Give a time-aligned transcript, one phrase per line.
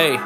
[0.00, 0.16] Hey.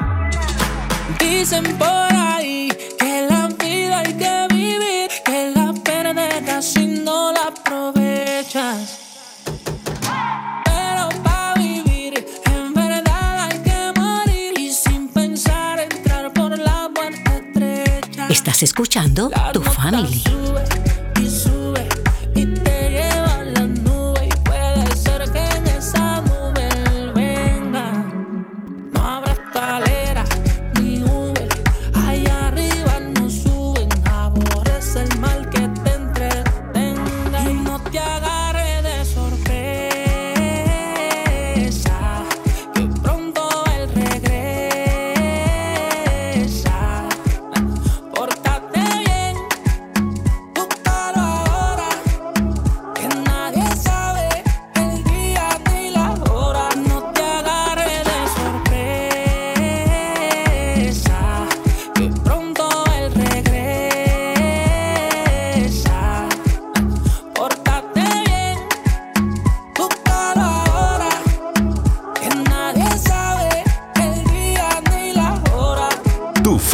[1.19, 2.69] Dicen por ahí
[2.99, 8.99] que la vida hay que vivir, que la perderás si no la aprovechas.
[10.63, 12.73] Pero para vivir, en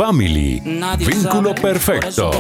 [0.10, 2.32] Family, Nadie vínculo sabe, perfecto.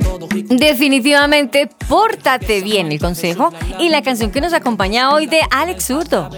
[0.00, 5.86] todo Definitivamente, pórtate bien el consejo y la canción que nos acompaña hoy de Alex
[5.86, 6.30] Zurdo.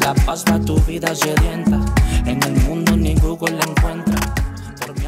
[0.00, 1.83] La paz para tu vida sedienta.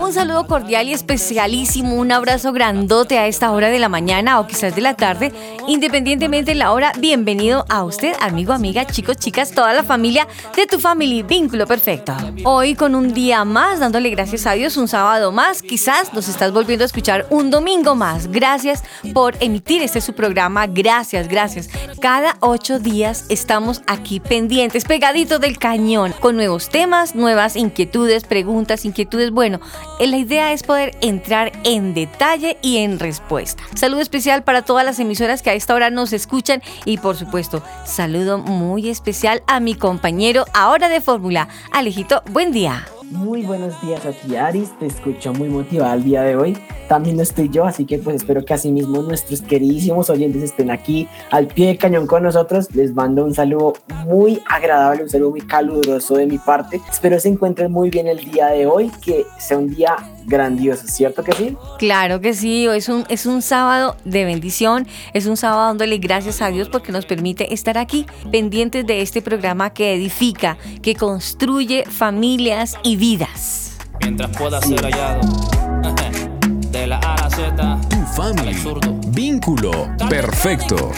[0.06, 4.46] Un saludo cordial y especialísimo, un abrazo grandote a esta hora de la mañana o
[4.46, 5.32] quizás de la tarde,
[5.66, 6.92] independientemente de la hora.
[6.96, 12.14] Bienvenido a usted, amigo, amiga, chicos, chicas, toda la familia de tu family Vínculo Perfecto.
[12.44, 16.52] Hoy con un día más, dándole gracias a Dios, un sábado más, quizás nos estás
[16.52, 18.28] volviendo a escuchar un domingo más.
[18.28, 21.68] Gracias por emitir este su programa, gracias, gracias.
[22.00, 28.84] Cada ocho días estamos aquí pendientes, pegaditos del cañón, con nuevos temas, nuevas inquietudes, preguntas,
[28.84, 29.32] inquietudes.
[29.32, 29.58] Bueno,
[29.98, 33.62] la idea es poder entrar en detalle y en respuesta.
[33.74, 37.62] Saludo especial para todas las emisoras que a esta hora nos escuchan y por supuesto,
[37.84, 42.86] saludo muy especial a mi compañero ahora de fórmula, Alejito, buen día.
[43.10, 44.76] Muy buenos días a ti, Aris.
[44.80, 46.58] Te escucho muy motivada el día de hoy.
[46.88, 51.46] También estoy yo, así que pues espero que asimismo nuestros queridísimos oyentes estén aquí al
[51.46, 52.74] pie de cañón con nosotros.
[52.74, 53.74] Les mando un saludo
[54.06, 56.80] muy agradable, un saludo muy caluroso de mi parte.
[56.90, 59.94] Espero se encuentren muy bien el día de hoy, que sea un día
[60.26, 61.56] grandioso, ¿cierto que sí?
[61.78, 66.42] Claro que sí, es un, es un sábado de bendición, es un sábado dándole gracias
[66.42, 71.84] a Dios porque nos permite estar aquí pendientes de este programa que edifica, que construye
[71.84, 73.78] familias y vidas.
[74.02, 75.20] Mientras pueda ser hallado.
[76.70, 77.80] De la A a la Z.
[77.88, 79.00] Tu Zurdo.
[79.08, 79.70] vínculo
[80.08, 80.90] perfecto.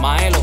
[0.00, 0.38] Maelo.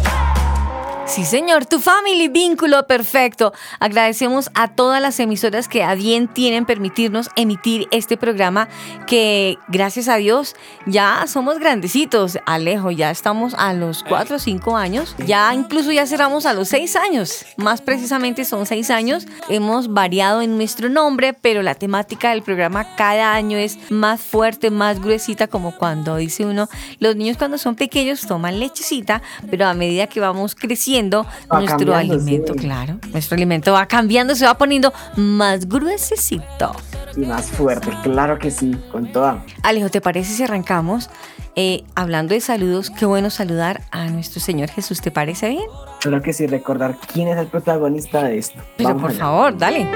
[1.09, 3.52] Sí, señor, tu family vínculo perfecto.
[3.80, 8.70] Agradecemos a todas las emisoras que a bien tienen permitirnos emitir este programa
[9.08, 10.56] que gracias a Dios
[10.86, 12.38] ya somos grandecitos.
[12.46, 15.16] Alejo, ya estamos a los 4 o 5 años.
[15.25, 17.44] Ya incluso ya cerramos a los 6 años.
[17.58, 19.26] Más precisamente son 6 años.
[19.50, 24.70] Hemos variado en nuestro nombre, pero la temática del programa cada año es más fuerte,
[24.70, 29.74] más gruesita, como cuando dice uno, los niños cuando son pequeños toman lechecita, pero a
[29.74, 32.60] medida que vamos creciendo, Va nuestro alimento, sí.
[32.60, 36.72] claro, nuestro alimento va cambiando, se va poniendo más gruesecito.
[37.16, 39.44] Y más fuerte, claro que sí, con toda.
[39.64, 41.09] Alejo, ¿te parece si arrancamos
[41.56, 42.90] eh, hablando de saludos?
[42.91, 45.66] Qué bueno saludar a nuestro Señor Jesús, ¿te parece bien?
[46.02, 48.59] Claro que sí, recordar quién es el protagonista de esto.
[48.78, 49.20] Pero Vamos por allá.
[49.20, 49.88] favor, dale.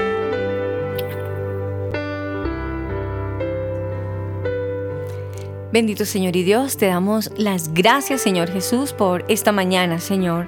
[5.72, 10.46] Bendito Señor y Dios, te damos las gracias, Señor Jesús, por esta mañana, Señor.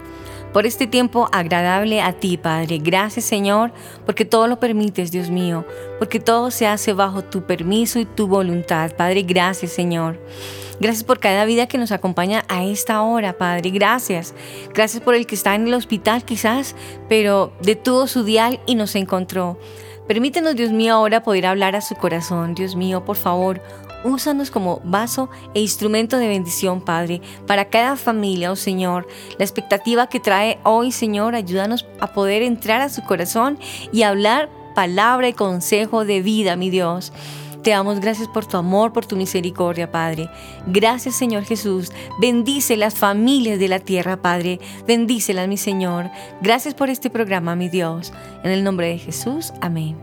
[0.56, 2.78] Por este tiempo agradable a ti, Padre.
[2.78, 3.72] Gracias, Señor,
[4.06, 5.66] porque todo lo permites, Dios mío.
[5.98, 8.92] Porque todo se hace bajo tu permiso y tu voluntad.
[8.96, 10.18] Padre, gracias, Señor.
[10.80, 13.68] Gracias por cada vida que nos acompaña a esta hora, Padre.
[13.68, 14.32] Gracias.
[14.72, 16.74] Gracias por el que está en el hospital quizás,
[17.06, 19.58] pero detuvo su dial y nos encontró.
[20.08, 22.54] Permítenos, Dios mío, ahora poder hablar a su corazón.
[22.54, 23.60] Dios mío, por favor,
[24.04, 29.06] úsanos como vaso e instrumento de bendición, Padre, para cada familia, oh Señor.
[29.38, 33.58] La expectativa que trae hoy, Señor, ayúdanos a poder entrar a su corazón
[33.92, 37.12] y hablar palabra y consejo de vida, mi Dios.
[37.66, 40.30] Te damos gracias por tu amor, por tu misericordia, Padre.
[40.68, 41.90] Gracias, Señor Jesús.
[42.20, 44.60] Bendice las familias de la tierra, Padre.
[44.86, 46.08] Bendícelas, mi Señor.
[46.40, 48.12] Gracias por este programa, mi Dios.
[48.44, 49.96] En el nombre de Jesús, amén.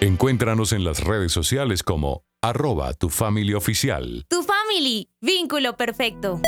[0.00, 4.24] Encuéntranos en las redes sociales como arroba tu family oficial.
[4.30, 6.40] Tu family, vínculo perfecto.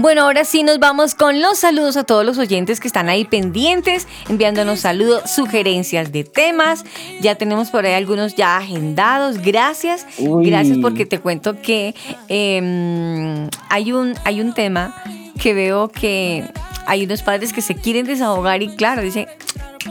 [0.00, 3.26] Bueno, ahora sí nos vamos con los saludos a todos los oyentes que están ahí
[3.26, 6.86] pendientes, enviándonos saludos, sugerencias de temas.
[7.20, 9.42] Ya tenemos por ahí algunos ya agendados.
[9.42, 10.06] Gracias.
[10.16, 10.48] Uy.
[10.48, 11.94] Gracias porque te cuento que
[12.28, 14.94] eh, hay, un, hay un tema
[15.38, 16.50] que veo que
[16.86, 19.26] hay unos padres que se quieren desahogar y claro, dicen,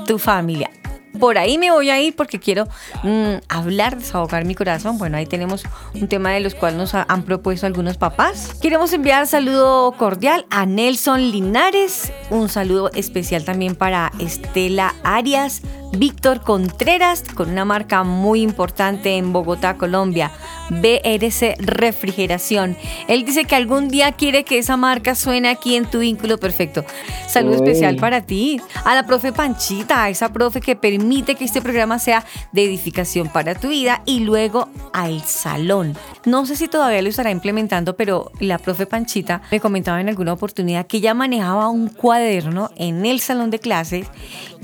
[0.08, 0.72] tu familia.
[1.18, 2.68] Por ahí me voy a ir porque quiero
[3.04, 4.98] mm, hablar, desahogar mi corazón.
[4.98, 5.64] Bueno, ahí tenemos
[5.96, 8.54] un tema de los cuales nos ha- han propuesto algunos papás.
[8.62, 15.62] Queremos enviar saludo cordial a Nelson Linares, un saludo especial también para Estela Arias,
[15.94, 20.30] Víctor Contreras, con una marca muy importante en Bogotá, Colombia,
[20.70, 22.78] BRC Refrigeración.
[23.08, 26.86] Él dice que algún día quiere que esa marca suene aquí en tu vínculo perfecto.
[27.28, 27.56] Saludo Uy.
[27.70, 32.24] especial para ti, a la profe Panchita, esa profe que permite que este programa sea
[32.52, 35.98] de edificación para tu vida y luego al salón.
[36.26, 40.34] No sé si todavía lo estará implementando, pero la profe Panchita me comentaba en alguna
[40.34, 44.08] oportunidad que ella manejaba un cuaderno en el salón de clases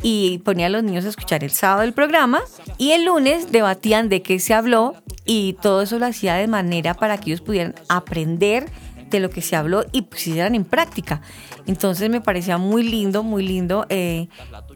[0.04, 2.42] y ponía a los niños a escuchar el sábado el programa
[2.78, 4.94] y el lunes debatían de qué se habló
[5.26, 8.70] y todo eso lo hacía de manera para que ellos pudieran aprender
[9.16, 11.22] de lo que se habló y pusieran en práctica.
[11.66, 14.28] Entonces me parecía muy lindo, muy lindo eh,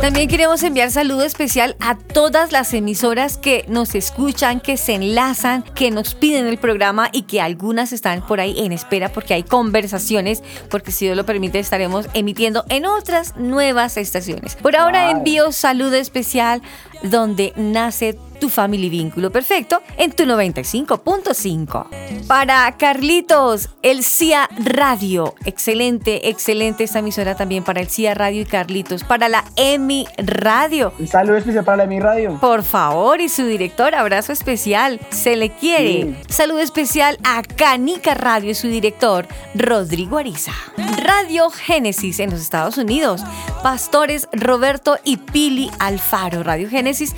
[0.00, 5.62] También queremos enviar saludo especial a todas las emisoras que nos escuchan, que se enlazan,
[5.62, 9.42] que nos piden el programa y que algunas están por ahí en espera porque hay
[9.42, 14.56] conversaciones, porque si Dios lo permite estaremos emitiendo en otras nuevas estaciones.
[14.56, 15.16] Por ahora Wow.
[15.18, 16.60] envío saludo especial
[17.02, 22.26] donde nace tu family vínculo perfecto en tu 95.5.
[22.26, 25.34] Para Carlitos, el CIA Radio.
[25.44, 29.04] Excelente, excelente esta emisora también para el CIA Radio y Carlitos.
[29.04, 30.92] Para la EMI Radio.
[30.98, 32.38] Un saludo especial para la mi radio.
[32.40, 35.00] Por favor, y su director, abrazo especial.
[35.10, 36.16] Se le quiere.
[36.28, 40.52] Saludo especial a Canica Radio y su director, Rodrigo Ariza.
[41.02, 43.22] Radio Génesis en los Estados Unidos.
[43.62, 46.42] Pastores Roberto y Pili Alfaro.
[46.42, 47.14] Radio Génesis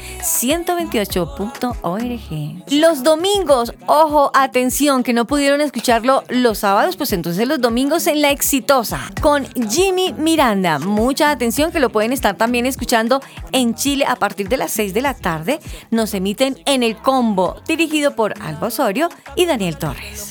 [1.09, 2.65] 128.org.
[2.73, 8.23] Los domingos, ojo, atención, que no pudieron escucharlo los sábados, pues entonces los domingos en
[8.23, 10.79] La Exitosa con Jimmy Miranda.
[10.79, 13.21] Mucha atención que lo pueden estar también escuchando
[13.53, 15.61] en Chile a partir de las 6 de la tarde.
[15.91, 20.29] Nos emiten en el combo, dirigido por Alba Osorio y Daniel Torres.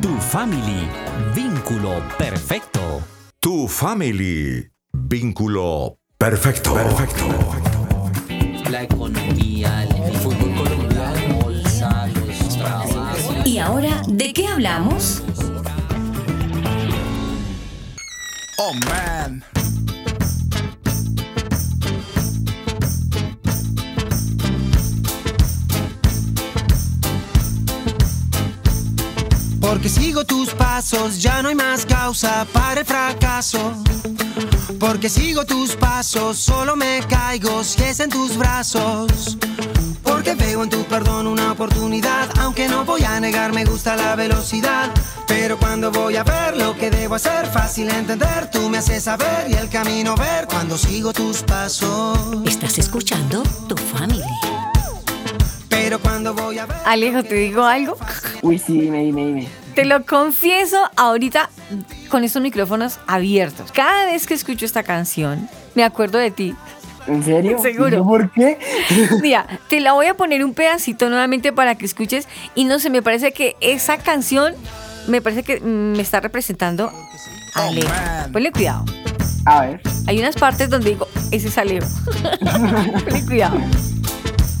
[0.00, 0.88] Tu family.
[1.34, 3.02] Vínculo perfecto.
[3.42, 4.70] Tu family.
[4.92, 6.74] Vínculo perfecto.
[6.74, 7.26] Perfecto.
[8.70, 13.44] la economía, el fútbol colombiano, la bolsa, los trabajos.
[13.44, 15.24] ¿Y ahora de qué hablamos?
[18.58, 19.42] Oh man.
[29.72, 33.72] Porque sigo tus pasos, ya no hay más causa para el fracaso.
[34.78, 39.38] Porque sigo tus pasos, solo me caigo si es en tus brazos.
[40.02, 44.14] Porque veo en tu perdón una oportunidad, aunque no voy a negar, me gusta la
[44.14, 44.90] velocidad.
[45.26, 49.46] Pero cuando voy a ver lo que debo hacer, fácil entender, tú me haces saber
[49.48, 52.18] y el camino ver cuando sigo tus pasos.
[52.44, 54.22] Estás escuchando tu family.
[55.70, 56.76] Pero cuando voy a ver...
[56.84, 57.96] Alejo, ¿te digo algo?
[58.42, 59.61] Uy, sí, dime, dime, dime.
[59.74, 61.48] Te lo confieso ahorita
[62.10, 63.72] con estos micrófonos abiertos.
[63.72, 66.54] Cada vez que escucho esta canción, me acuerdo de ti.
[67.06, 67.58] ¿En serio?
[67.58, 67.90] Seguro.
[67.90, 68.58] ¿Yo ¿Por qué?
[69.22, 72.28] Mira, te la voy a poner un pedacito nuevamente para que escuches.
[72.54, 74.54] Y no sé, me parece que esa canción
[75.08, 76.92] me parece que me está representando
[77.54, 77.92] a Alejo.
[78.32, 78.84] Ponle cuidado.
[79.46, 79.80] A ver.
[80.06, 81.88] Hay unas partes donde digo, ese es Alejo.
[83.04, 83.58] Ponle cuidado.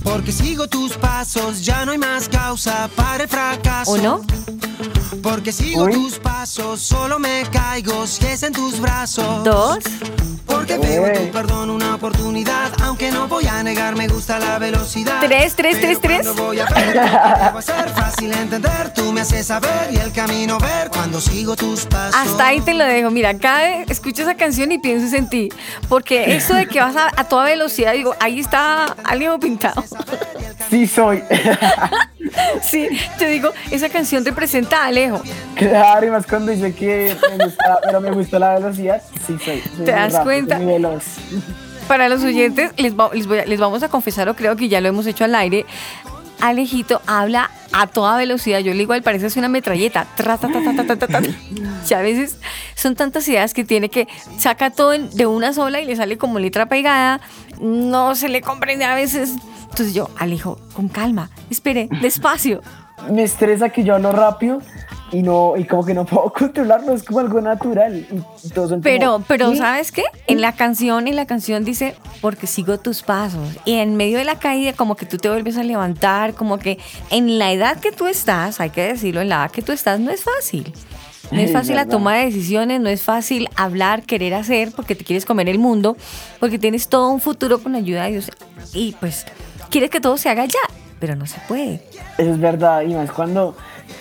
[0.02, 3.92] Porque sigo tus pasos, ya no hay más causa para el fracaso.
[3.92, 4.20] ¿O no?
[5.22, 5.92] Porque sigo Uy.
[5.92, 9.44] tus pasos, solo me caigo si es en tus brazos.
[9.44, 9.78] Dos.
[10.44, 14.58] Porque veo en tu perdón una oportunidad, aunque no voy a negar, me gusta la
[14.58, 15.20] velocidad.
[15.20, 16.36] Tres, tres, Pero tres, tres.
[16.36, 16.64] voy a
[17.56, 22.20] hacer fácil entender, tú me haces saber y el camino ver cuando sigo tus pasos.
[22.20, 23.10] Hasta ahí te lo dejo.
[23.10, 25.48] Mira, cada vez escucho esa canción y pienso en ti.
[25.88, 29.82] Porque eso de que vas a, a toda velocidad, digo, ahí está Alejo pintado.
[30.70, 31.22] Sí soy.
[32.62, 35.20] Sí, te digo, esa canción representa a Alejo.
[35.54, 39.02] claro, y más cuando dice que me gusta, pero me gusta la velocidad.
[39.26, 39.60] Sí soy.
[39.76, 40.56] soy ¿Te das rápido, cuenta?
[40.56, 41.04] soy muy veloz.
[41.88, 44.68] Para los oyentes, les, va- les, voy a- les vamos a confesar, o creo que
[44.68, 45.66] ya lo hemos hecho al aire.
[46.40, 48.60] Alejito habla a toda velocidad.
[48.60, 50.06] Yo le digo, al parece es una metralleta.
[50.16, 51.20] Tra, ta, ta, ta.
[51.88, 52.36] Y a veces
[52.74, 54.08] son tantas ideas que tiene que
[54.38, 57.20] saca todo de una sola y le sale como letra pegada.
[57.60, 59.32] No se le comprende a veces.
[59.72, 62.60] Entonces yo, Alejo, con calma, espere, despacio.
[63.10, 64.60] Me estresa que yo hablo rápido
[65.10, 67.96] y no y como que no puedo controlarlo, es como algo natural.
[67.96, 69.56] Y, y todos son como, Pero, pero.
[69.56, 70.04] ¿sabes qué?
[70.26, 73.48] En la canción, en la canción dice, porque sigo tus pasos.
[73.64, 76.78] Y en medio de la caída, como que tú te vuelves a levantar, como que
[77.08, 79.98] en la edad que tú estás, hay que decirlo, en la edad que tú estás,
[79.98, 80.70] no es fácil.
[81.30, 85.02] No es fácil la toma de decisiones, no es fácil hablar, querer hacer, porque te
[85.02, 85.96] quieres comer el mundo,
[86.38, 88.30] porque tienes todo un futuro con la ayuda de Dios.
[88.74, 89.24] Y pues,
[89.72, 90.60] quieres que todo se haga ya,
[91.00, 91.82] pero no se puede.
[92.18, 93.56] Eso es verdad, y más cuando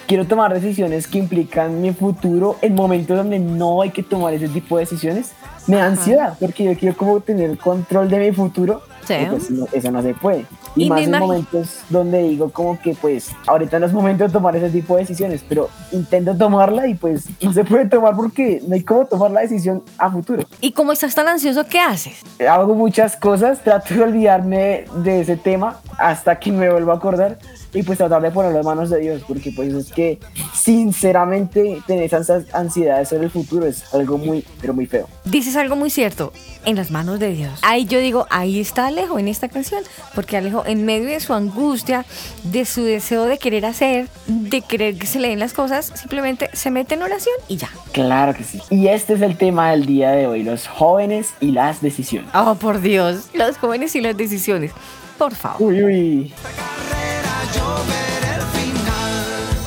[0.08, 4.48] quiero tomar decisiones que implican mi futuro en momentos donde no hay que tomar ese
[4.50, 5.32] tipo de decisiones,
[5.68, 9.14] me da ansiedad, porque yo quiero como tener control de mi futuro, Sí.
[9.22, 10.46] y pues no- eso no se puede.
[10.76, 14.30] Y, Y más en momentos donde digo como que pues ahorita no es momento de
[14.30, 18.62] tomar ese tipo de decisiones, pero intento tomarla y pues no se puede tomar porque
[18.68, 20.44] no hay cómo tomar la decisión a futuro.
[20.60, 22.22] Y como estás tan ansioso, ¿qué haces?
[22.48, 27.38] hago muchas cosas, trato de olvidarme de ese tema hasta que me vuelvo a acordar
[27.74, 30.20] y pues tratar de ponerlo en manos de Dios, porque pues es que
[30.54, 35.08] sinceramente tener esas ansiedades sobre el futuro es algo muy, pero muy feo.
[35.26, 36.34] Dices algo muy cierto,
[36.66, 37.60] en las manos de Dios.
[37.64, 41.20] Ahí yo digo, ahí está Alejo en esta canción, porque Alejo Alejo, en medio de
[41.20, 42.06] su angustia,
[42.44, 46.50] de su deseo de querer hacer, de querer que se le den las cosas, simplemente
[46.54, 47.70] se mete en oración y ya.
[47.92, 48.60] Claro que sí.
[48.70, 52.30] Y este es el tema del día de hoy, los jóvenes y las decisiones.
[52.34, 54.72] Oh, por Dios, los jóvenes y las decisiones.
[55.18, 55.62] Por favor.
[55.62, 56.34] Uy, uy.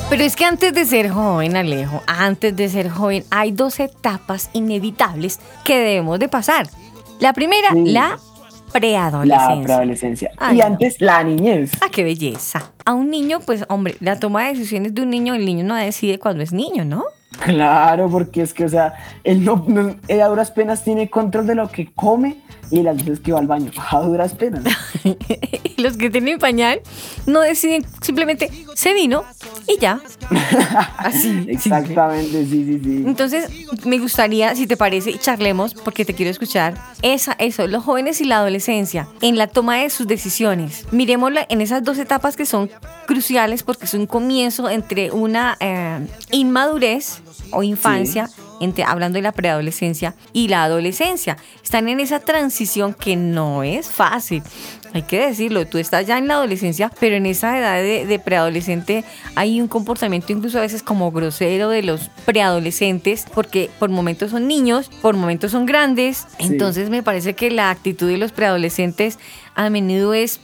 [0.09, 4.49] Pero es que antes de ser joven, Alejo, antes de ser joven, hay dos etapas
[4.53, 6.67] inevitables que debemos de pasar.
[7.19, 7.91] La primera, Sí.
[7.91, 8.19] la
[8.71, 9.55] preadolescencia.
[9.57, 10.31] La preadolescencia.
[10.37, 10.65] Ay, y no.
[10.65, 11.71] antes la niñez.
[11.81, 12.71] Ah, qué belleza.
[12.85, 15.75] A un niño, pues, hombre, la toma de decisiones de un niño, el niño no
[15.75, 17.03] decide cuando es niño, ¿no?
[17.37, 21.47] Claro, porque es que, o sea, él no, no- él a duras penas tiene control
[21.47, 22.37] de lo que come
[22.71, 23.71] y las veces que va al baño.
[23.91, 24.63] A duras penas.
[25.03, 25.15] Y
[25.81, 26.81] los que tienen pañal
[27.27, 29.23] no deciden, simplemente se vino
[29.67, 29.99] y ya.
[30.97, 31.45] Así.
[31.47, 33.03] Exactamente, sí, sí, sí.
[33.05, 33.49] Entonces,
[33.85, 36.73] me gustaría, si te parece, y charlemos, porque te quiero escuchar,
[37.03, 40.85] esa, eso, los jóvenes y la adolescencia, en la toma de sus decisiones.
[40.91, 42.69] Miremosla en esas dos etapas que son
[43.05, 45.99] cruciales porque es un comienzo entre una eh,
[46.31, 47.21] inmadurez
[47.51, 51.37] o infancia, entre, hablando de la preadolescencia y la adolescencia.
[51.63, 54.43] Están en esa transición que no es fácil.
[54.93, 58.19] Hay que decirlo, tú estás ya en la adolescencia, pero en esa edad de, de
[58.19, 59.03] preadolescente
[59.35, 64.47] hay un comportamiento incluso a veces como grosero de los preadolescentes, porque por momentos son
[64.47, 66.25] niños, por momentos son grandes.
[66.39, 66.45] Sí.
[66.45, 69.19] Entonces me parece que la actitud de los preadolescentes
[69.53, 70.39] a menudo es,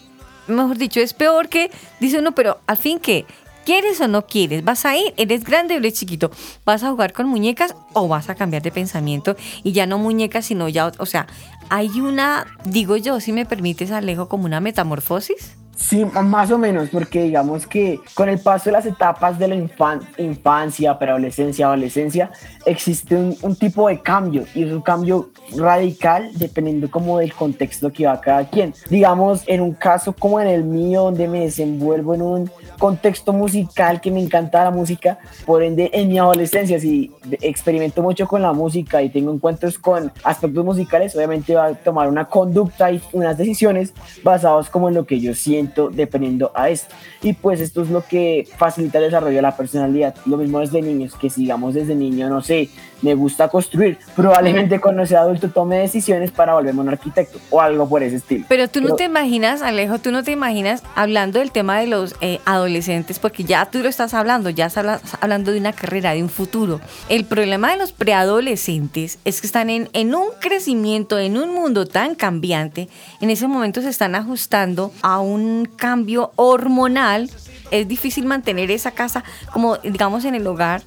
[0.47, 3.25] mejor dicho, es peor que, dice uno, pero al fin que...
[3.65, 4.63] ¿Quieres o no quieres?
[4.63, 5.13] ¿Vas a ir?
[5.17, 6.31] ¿Eres grande o eres chiquito?
[6.65, 9.35] ¿Vas a jugar con muñecas o vas a cambiar de pensamiento?
[9.63, 11.27] Y ya no muñecas, sino ya, o sea,
[11.69, 15.57] hay una, digo yo, si me permites, Alejo, como una metamorfosis.
[15.75, 19.55] Sí, más o menos, porque digamos que con el paso de las etapas de la
[19.55, 22.29] infan- infancia, preadolescencia, adolescencia,
[22.65, 27.91] existe un, un tipo de cambio y es un cambio radical dependiendo como del contexto
[27.91, 28.73] que va cada quien.
[28.89, 34.01] Digamos, en un caso como en el mío, donde me desenvuelvo en un contexto musical
[34.01, 37.11] que me encanta la música, por ende en mi adolescencia si
[37.41, 42.07] experimento mucho con la música y tengo encuentros con aspectos musicales, obviamente va a tomar
[42.07, 45.60] una conducta y unas decisiones basados como en lo que yo siento
[45.91, 46.95] dependiendo a esto.
[47.21, 50.15] Y pues esto es lo que facilita el desarrollo de la personalidad.
[50.25, 52.69] Lo mismo desde niños, que sigamos desde niño, no sé,
[53.01, 57.87] me gusta construir, probablemente cuando sea adulto tome decisiones para volverme un arquitecto o algo
[57.89, 58.45] por ese estilo.
[58.47, 61.87] Pero tú no Pero- te imaginas, Alejo, tú no te imaginas hablando del tema de
[61.87, 65.73] los eh, adolescentes, porque ya tú lo estás hablando, ya estás habla- hablando de una
[65.73, 66.79] carrera, de un futuro.
[67.09, 71.85] El problema de los preadolescentes es que están en, en un crecimiento, en un mundo
[71.85, 72.89] tan cambiante,
[73.21, 77.29] en ese momento se están ajustando a un cambio hormonal.
[77.71, 80.81] Es difícil mantener esa casa como, digamos, en el hogar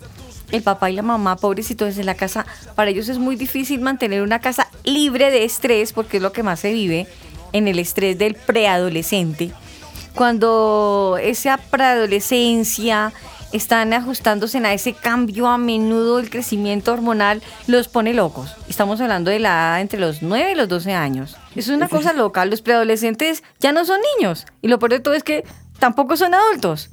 [0.50, 4.22] el papá y la mamá, pobrecitos desde la casa, para ellos es muy difícil mantener
[4.22, 7.06] una casa libre de estrés, porque es lo que más se vive
[7.52, 9.52] en el estrés del preadolescente.
[10.14, 13.12] Cuando esa preadolescencia
[13.52, 18.56] están ajustándose a ese cambio a menudo el crecimiento hormonal los pone locos.
[18.68, 21.36] Estamos hablando de la edad entre los 9 y los 12 años.
[21.54, 25.14] Es una cosa loca, los preadolescentes ya no son niños y lo peor de todo
[25.14, 25.44] es que
[25.78, 26.90] tampoco son adultos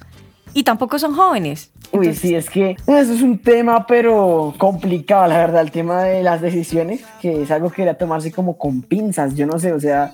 [0.54, 1.72] y tampoco son jóvenes.
[1.92, 6.24] Uy, sí, es que eso es un tema, pero complicado, la verdad, el tema de
[6.24, 9.80] las decisiones, que es algo que debería tomarse como con pinzas, yo no sé, o
[9.80, 10.14] sea,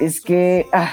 [0.00, 0.66] es que...
[0.72, 0.92] ah,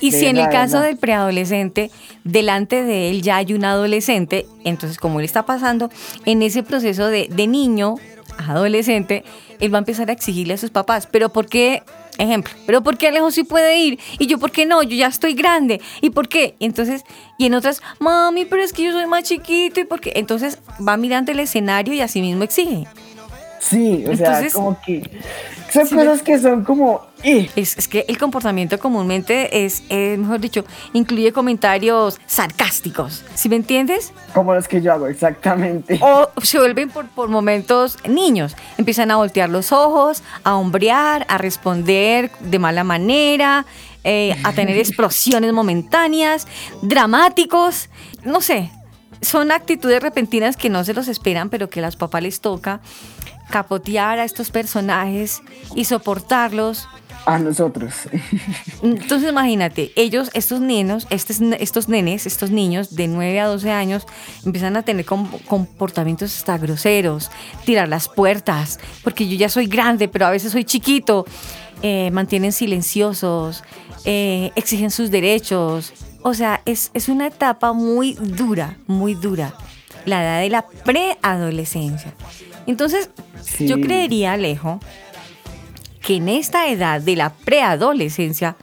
[0.00, 1.90] Y si en el caso del preadolescente,
[2.24, 5.88] delante de él ya hay un adolescente, entonces como él está pasando
[6.26, 7.94] en ese proceso de, de niño
[8.36, 9.24] a adolescente,
[9.60, 11.82] él va a empezar a exigirle a sus papás, pero ¿por qué?
[12.20, 13.98] Ejemplo, pero ¿por qué Alejo sí puede ir?
[14.18, 14.82] Y yo, ¿por qué no?
[14.82, 15.80] Yo ya estoy grande.
[16.02, 16.54] ¿Y por qué?
[16.58, 17.04] Y entonces,
[17.38, 19.80] y en otras, mami, pero es que yo soy más chiquito.
[19.80, 20.12] ¿Y por qué?
[20.16, 22.86] Entonces va mirando el escenario y así mismo exige.
[23.60, 25.20] Sí, o sea, Entonces- como que
[25.72, 27.06] son Sí, cosas que son como...
[27.22, 27.48] ¡eh!
[27.54, 33.22] Es, es que el comportamiento comúnmente es, eh, mejor dicho, incluye comentarios sarcásticos.
[33.34, 34.12] ¿Sí me entiendes?
[34.34, 36.00] Como los que yo hago, exactamente.
[36.02, 38.56] O se vuelven por, por momentos niños.
[38.78, 43.64] Empiezan a voltear los ojos, a hombrear, a responder de mala manera,
[44.02, 46.48] eh, a tener explosiones momentáneas,
[46.82, 47.90] dramáticos.
[48.24, 48.72] No sé,
[49.20, 52.80] son actitudes repentinas que no se los esperan, pero que a los papás les toca
[53.50, 55.42] capotear a estos personajes
[55.74, 56.88] y soportarlos.
[57.26, 57.92] A nosotros.
[58.82, 64.06] Entonces imagínate, ellos, estos niños, estos, estos nenes, estos niños de 9 a 12 años,
[64.46, 67.30] empiezan a tener com- comportamientos hasta groseros,
[67.66, 71.26] tirar las puertas, porque yo ya soy grande, pero a veces soy chiquito,
[71.82, 73.64] eh, mantienen silenciosos,
[74.06, 75.92] eh, exigen sus derechos.
[76.22, 79.54] O sea, es, es una etapa muy dura, muy dura,
[80.06, 82.14] la edad de la preadolescencia.
[82.70, 83.10] Entonces,
[83.42, 83.66] Sí.
[83.66, 84.80] yo creería, Alejo,
[86.06, 88.56] que en esta edad de la preadolescencia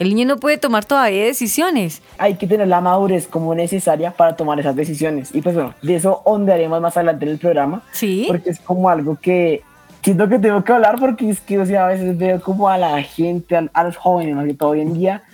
[0.00, 2.02] El niño no puede tomar todavía decisiones.
[2.18, 5.34] Hay que tener la madurez como necesaria para tomar esas decisiones.
[5.34, 7.82] Y pues bueno, de eso ondearemos más adelante en el programa.
[7.90, 8.24] Sí.
[8.28, 9.62] Porque es como algo que
[10.04, 12.78] siento que tengo que hablar porque es que o sea, a veces veo como a
[12.78, 15.24] la gente, a, a los jóvenes, más que todo hoy en día,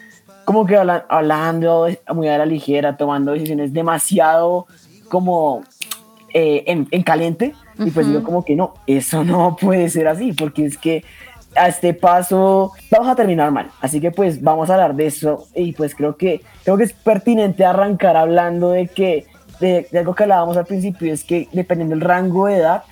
[0.46, 4.66] como que hablan, hablando muy a la ligera, tomando decisiones demasiado
[5.10, 5.62] como
[6.32, 7.52] eh, en, en caliente.
[7.78, 11.04] Y pues digo como que no, eso no puede ser así, porque es que
[11.56, 13.70] a este paso vamos a terminar mal.
[13.80, 16.92] Así que pues vamos a hablar de eso y pues creo que, creo que es
[16.92, 19.26] pertinente arrancar hablando de que
[19.60, 22.82] de, de algo que hablábamos al principio es que dependiendo del rango de edad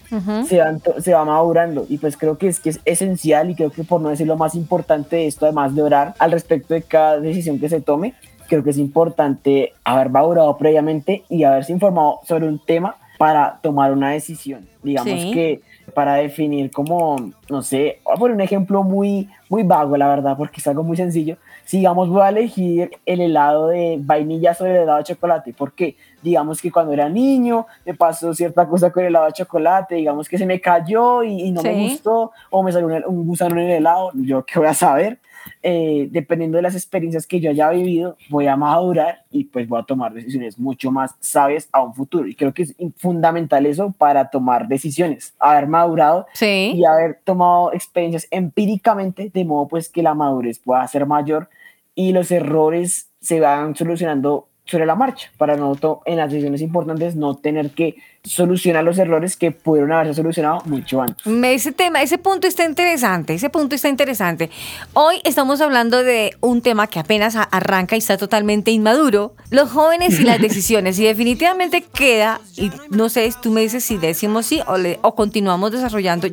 [0.46, 1.86] se, van se va madurando.
[1.88, 4.36] Y pues creo que es que es esencial y creo que por no decir lo
[4.36, 8.14] más importante de esto además de orar al respecto de cada decisión que se tome
[8.48, 13.92] creo que es importante haber madurado previamente y haberse informado sobre un tema para tomar
[13.92, 15.30] una decisión digamos Sí.
[15.32, 15.60] que
[15.94, 17.16] para definir como,
[17.50, 20.82] no sé, voy a poner un ejemplo muy, muy vago, la verdad, porque es algo
[20.82, 21.36] muy sencillo.
[21.64, 25.72] Si, digamos, voy a elegir el helado de vainilla sobre el helado de chocolate, ¿por
[25.72, 25.96] qué?
[26.22, 30.28] Digamos que cuando era niño me pasó cierta cosa con el helado de chocolate, digamos
[30.28, 33.60] que se me cayó y, y no me gustó, o me salió un, un gusano
[33.60, 35.18] en el helado, yo qué voy a saber.
[35.62, 39.80] Eh, dependiendo de las experiencias que yo haya vivido, voy a madurar y pues voy
[39.80, 42.26] a tomar decisiones mucho más sabias a un futuro.
[42.28, 46.72] Y creo que es fundamental eso para tomar decisiones, haber madurado Sí.
[46.74, 51.48] y haber tomado experiencias empíricamente, de modo pues que la madurez pueda ser mayor
[51.94, 57.16] y los errores se van solucionando sobre la marcha, para no en las decisiones importantes
[57.16, 61.26] no tener que solucionar los errores que pudieron haberse solucionado mucho antes.
[61.26, 64.48] Ese tema, ese punto está interesante, ese punto está interesante.
[64.94, 69.70] Hoy estamos hablando de un tema que apenas a- arranca y está totalmente inmaduro, los
[69.72, 70.96] jóvenes y las decisiones.
[71.00, 75.16] Y definitivamente queda, y no sé, tú me dices si decimos sí o, le- o
[75.16, 76.28] continuamos desarrollando.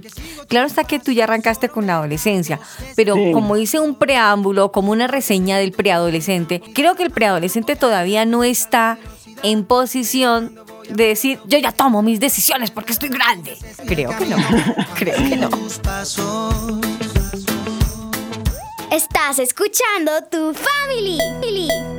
[0.47, 2.59] Claro está que tú ya arrancaste con la adolescencia,
[2.95, 3.31] pero Sí.
[3.31, 8.43] como hice un preámbulo, como una reseña del preadolescente, creo que el preadolescente todavía no
[8.43, 8.97] está
[9.43, 13.57] en posición de decir, yo ya tomo mis decisiones porque estoy grande.
[13.87, 14.37] Creo que no,
[14.95, 15.49] creo que no.
[18.91, 21.98] Estás escuchando tu family.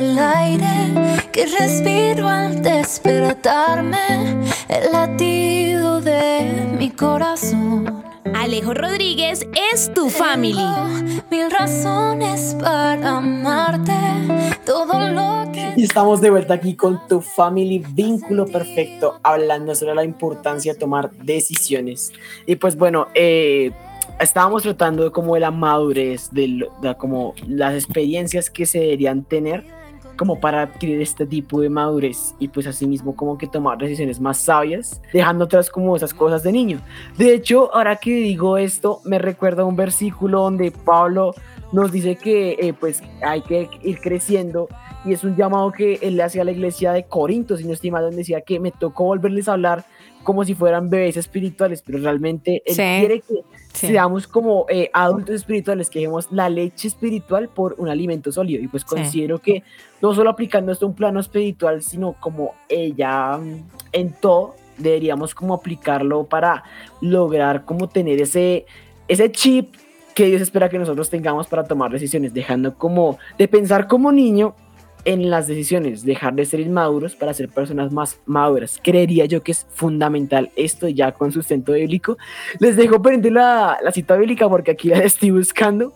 [0.00, 3.98] Eres el aire que respiro al despertarme,
[4.68, 8.02] el latido de mi corazón.
[8.34, 10.54] Alejo Rodríguez es tu family.
[10.54, 13.92] Tengo mil razones para amarte,
[14.64, 19.94] todo lo que Y estamos de vuelta aquí con tu family vínculo perfecto, hablando sobre
[19.94, 22.12] la importancia de tomar decisiones.
[22.46, 23.72] Y pues bueno, eh,
[24.20, 28.78] estábamos tratando de como de la madurez, de, lo- de como las experiencias que se
[28.80, 29.64] deberían tener
[30.20, 34.36] como para adquirir este tipo de madurez y pues asimismo como que tomar decisiones más
[34.36, 36.78] sabias, dejando atrás como esas cosas de niño.
[37.16, 41.34] De hecho, ahora que digo esto, me recuerda un versículo donde Pablo
[41.72, 44.68] nos dice que eh, pues hay que ir creciendo
[45.06, 47.72] y es un llamado que él le hacía a la iglesia de Corinto, si no
[47.72, 49.86] estoy donde decía que me tocó volverles a hablar
[50.22, 52.82] como si fueran bebés espirituales, pero realmente él Sí.
[52.82, 53.86] quiere que Sí.
[53.88, 58.62] seamos como eh, adultos espirituales, que dejemos la leche espiritual por un alimento sólido.
[58.62, 59.62] Y pues considero que
[60.02, 65.34] no solo aplicando esto a un plano espiritual, sino como ella mm, en todo, deberíamos
[65.34, 66.64] como aplicarlo para
[67.00, 68.66] lograr como tener ese,
[69.08, 69.74] ese chip
[70.14, 74.54] que Dios espera que nosotros tengamos para tomar decisiones, dejando como de pensar como niño
[75.04, 78.80] en las decisiones, dejar de ser inmaduros para ser personas más maduras.
[78.82, 82.18] Creería yo que es fundamental esto ya con sustento bíblico.
[82.58, 85.92] Les dejo pendiente la, la cita bíblica porque aquí la estoy buscando,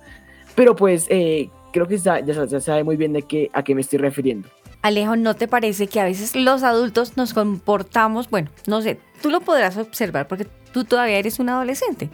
[0.54, 3.80] pero pues eh, creo que ya, ya, sabe muy bien de qué, a qué me
[3.80, 4.48] estoy refiriendo.
[4.82, 9.30] Alejo, ¿no te parece que a veces los adultos nos comportamos, bueno, no sé, tú
[9.30, 12.10] lo podrás observar porque tú todavía eres un adolescente,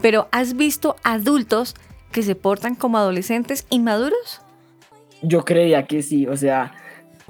[0.00, 1.74] pero ¿has visto adultos
[2.12, 4.42] que se portan como adolescentes inmaduros?
[5.22, 6.72] Yo creería que sí, o sea,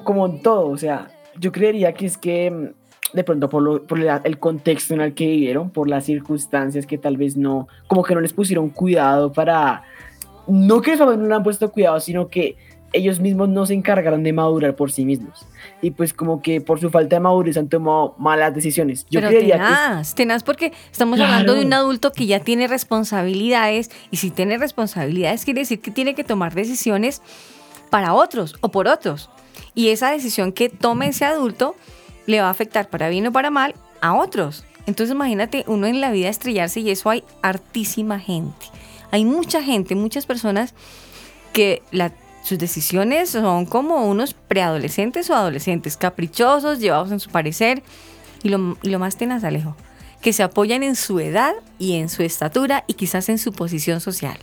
[0.04, 3.82] como en todo, o sea, yo creería que es que mm, de pronto por, lo-
[3.82, 7.68] por la- el contexto en el que vivieron, por las circunstancias que tal vez no,
[7.86, 9.82] como que no les pusieron cuidado para,
[10.46, 12.56] no que no le han puesto cuidado, sino que
[12.94, 15.46] ellos mismos no se encargaron de madurar por sí mismos.
[15.80, 19.06] Y pues como que por su falta de madurez han tomado malas decisiones.
[19.08, 19.62] Yo Pero creería que...
[19.64, 21.32] tenaz, tenaz porque estamos Claro.
[21.32, 25.90] hablando de un adulto que ya tiene responsabilidades y si tiene responsabilidades quiere decir que
[25.90, 27.22] tiene que tomar decisiones
[27.92, 29.28] para otros o por otros.
[29.74, 31.76] Y esa decisión que tome ese adulto
[32.24, 34.64] le va a afectar para bien o para mal a otros.
[34.86, 38.64] Entonces imagínate uno en la vida estrellarse y eso hay hartísima gente.
[39.10, 40.72] Hay mucha gente, muchas personas
[41.52, 41.82] que
[42.42, 47.82] sus decisiones son como unos preadolescentes o adolescentes, caprichosos, llevados en su parecer.
[48.42, 49.76] Y lo, y lo más tenaz, Alejo,
[50.22, 54.00] que se apoyan en su edad y en su estatura y quizás en su posición
[54.00, 54.38] social.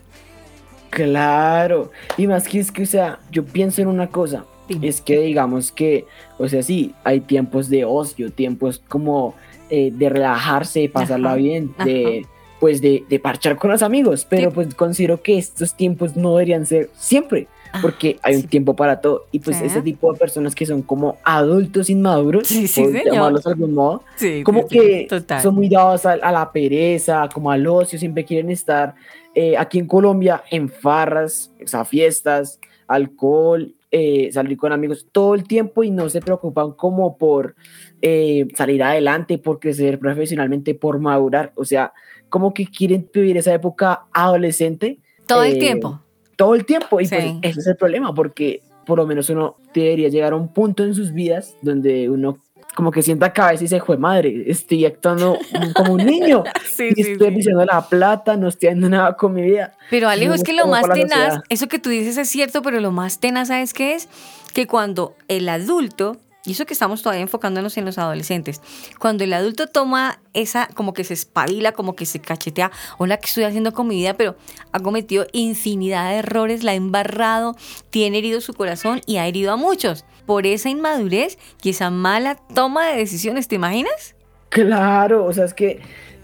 [0.89, 4.45] Claro, y más que es que, o sea, yo pienso en una cosa,
[4.81, 6.05] es que digamos que,
[6.37, 9.33] o sea, sí, hay tiempos de ocio, tiempos como
[9.69, 12.25] eh, de relajarse, de pasarla Ajá, bien, de,
[12.59, 16.65] pues de, de parchar con los amigos, pero pues considero que estos tiempos no deberían
[16.65, 17.47] ser siempre,
[17.81, 21.17] porque hay un tiempo para todo, y pues ese tipo de personas que son como
[21.23, 22.67] adultos inmaduros, Sí,
[23.05, 24.03] llamarlos de algún modo,
[24.43, 25.41] como que total.
[25.41, 28.95] son muy dados a, a la pereza, como al ocio, siempre quieren estar
[29.41, 35.33] eh, aquí en Colombia en farras, o sea, fiestas, alcohol, eh, salir con amigos todo
[35.33, 37.55] el tiempo y no se preocupan como por
[38.01, 41.93] eh, salir adelante, por crecer profesionalmente, por madurar, o sea,
[42.27, 44.99] como que quieren vivir esa época adolescente.
[45.25, 46.01] Todo el tiempo.
[46.35, 50.09] Todo el tiempo, y pues ese es el problema, porque por lo menos uno debería
[50.09, 52.39] llegar a un punto en sus vidas donde uno
[52.75, 55.37] como que sienta cabeza y se fue madre, estoy actuando
[55.75, 57.35] como un niño Sí, y sí, estoy sí.
[57.35, 59.73] diciendo la plata, no estoy haciendo nada con mi vida.
[59.89, 62.79] Pero Alejo, No es que lo más tenaz, eso que tú dices es cierto, pero
[62.79, 64.07] lo más tenaz, ¿sabes qué es?
[64.53, 68.61] Que cuando el adulto, y eso que estamos todavía enfocándonos en los adolescentes,
[68.97, 73.27] cuando el adulto toma esa, como que se espabila, como que se cachetea, hola, ¿qué
[73.27, 74.13] estoy haciendo con mi vida?
[74.13, 74.37] Pero
[74.71, 77.55] ha cometido infinidad de errores, la ha embarrado,
[77.89, 80.05] tiene herido su corazón y ha herido a muchos.
[80.29, 84.13] Por esa inmadurez y esa mala toma de decisiones, ¿te imaginas?
[84.49, 85.79] Claro, o sea, es que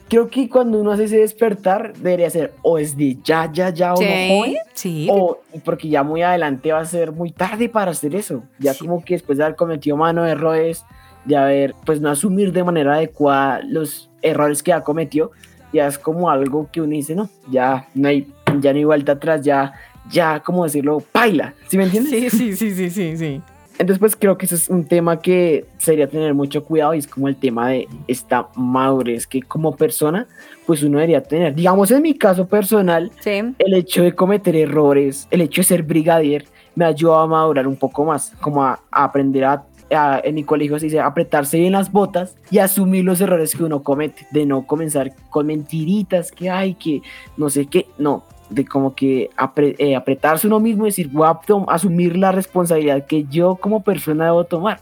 [0.07, 3.95] creo que cuando uno hace ese despertar, debería ser o es de ya, ya, ya,
[3.95, 5.07] o Sí, no joven, sí.
[5.09, 8.43] o porque ya muy adelante va a ser muy tarde para hacer eso.
[8.59, 10.85] Ya como que después de haber cometido mano de errores,
[11.23, 15.31] de haber, pues no asumir de manera adecuada los errores que ha cometido,
[15.73, 19.13] ya es como algo que uno dice, no, ya no hay, ya no hay vuelta
[19.13, 19.73] atrás, ya,
[20.11, 22.11] ya, como decirlo, paila, ¿sí me entiendes?
[22.11, 23.41] Sí, sí, sí, sí, sí, sí.
[23.77, 27.07] Entonces, pues creo que eso es un tema que sería tener mucho cuidado y es
[27.07, 30.27] como el tema de esta madurez que como persona,
[30.65, 31.53] pues uno debería tener.
[31.53, 33.11] Digamos, en mi caso personal,
[33.59, 37.75] el hecho de cometer errores, el hecho de ser brigadier, me ayudó a madurar un
[37.75, 41.73] poco más, como a, a aprender a, a- en mi colegio se dice, apretarse bien
[41.73, 46.49] las botas y asumir los errores que uno comete, de no comenzar con mentiritas, que
[46.49, 47.01] hay, que
[47.37, 51.27] no sé qué, no, de como que apre- eh, apretarse uno mismo y decir, voy
[51.27, 54.81] a asumir la responsabilidad que yo como persona debo tomar.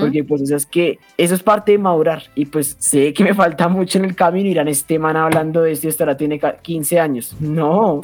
[0.00, 3.22] Porque pues o sea, es que eso es parte de madurar y pues sé que
[3.24, 6.38] me falta mucho en el camino, irán este man hablando de esto y estará tiene
[6.38, 7.36] ca- 15 años.
[7.40, 8.00] No,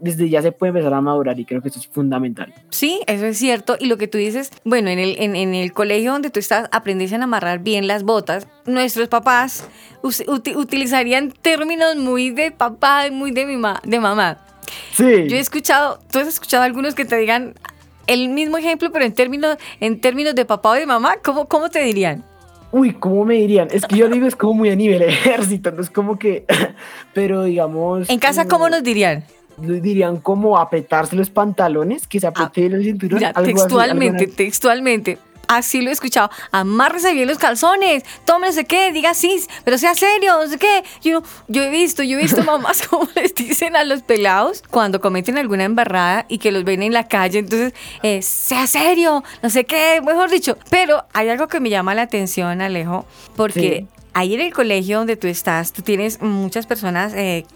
[0.00, 2.52] desde ya se puede empezar a madurar y creo que eso es fundamental.
[2.70, 3.76] Sí, eso es cierto.
[3.78, 6.68] Y lo que tú dices, bueno, en el, en, en el colegio donde tú estás,
[6.72, 8.46] aprendiste a amarrar bien las botas.
[8.66, 9.68] Nuestros papás
[10.02, 14.38] utilizarían términos muy de papá y muy de, mi ma- de mamá.
[14.92, 15.28] Sí.
[15.28, 17.54] Yo he escuchado, tú has escuchado algunos que te digan
[18.06, 21.68] el mismo ejemplo, pero en términos, en términos de papá o de mamá, ¿cómo, cómo
[21.68, 22.24] te dirían?
[22.72, 23.68] Uy, ¿cómo me dirían?
[23.70, 26.44] Es que yo digo es como muy a nivel ejército, no es como que,
[27.14, 28.10] pero digamos...
[28.10, 29.24] En casa, ¿cómo nos dirían?
[29.56, 33.18] Dirían como apretarse los pantalones, que se apriete el cinturón.
[33.18, 35.18] Mira, algo así, textualmente, textualmente.
[35.48, 36.30] Así lo he escuchado.
[36.52, 38.04] Amárrese bien los calzones.
[38.24, 40.84] Tómese qué, diga sí, pero sea serio, no sé qué.
[41.02, 45.00] Yo, yo he visto, yo he visto mamás como les dicen a los pelados cuando
[45.00, 47.38] cometen alguna embarrada y que los ven en la calle.
[47.40, 50.56] Entonces, eh, sea serio, no sé qué, mejor dicho.
[50.70, 54.08] Pero hay algo que me llama la atención, Alejo, porque Sí.
[54.12, 57.46] ahí en el colegio donde tú estás, tú tienes muchas personas eh,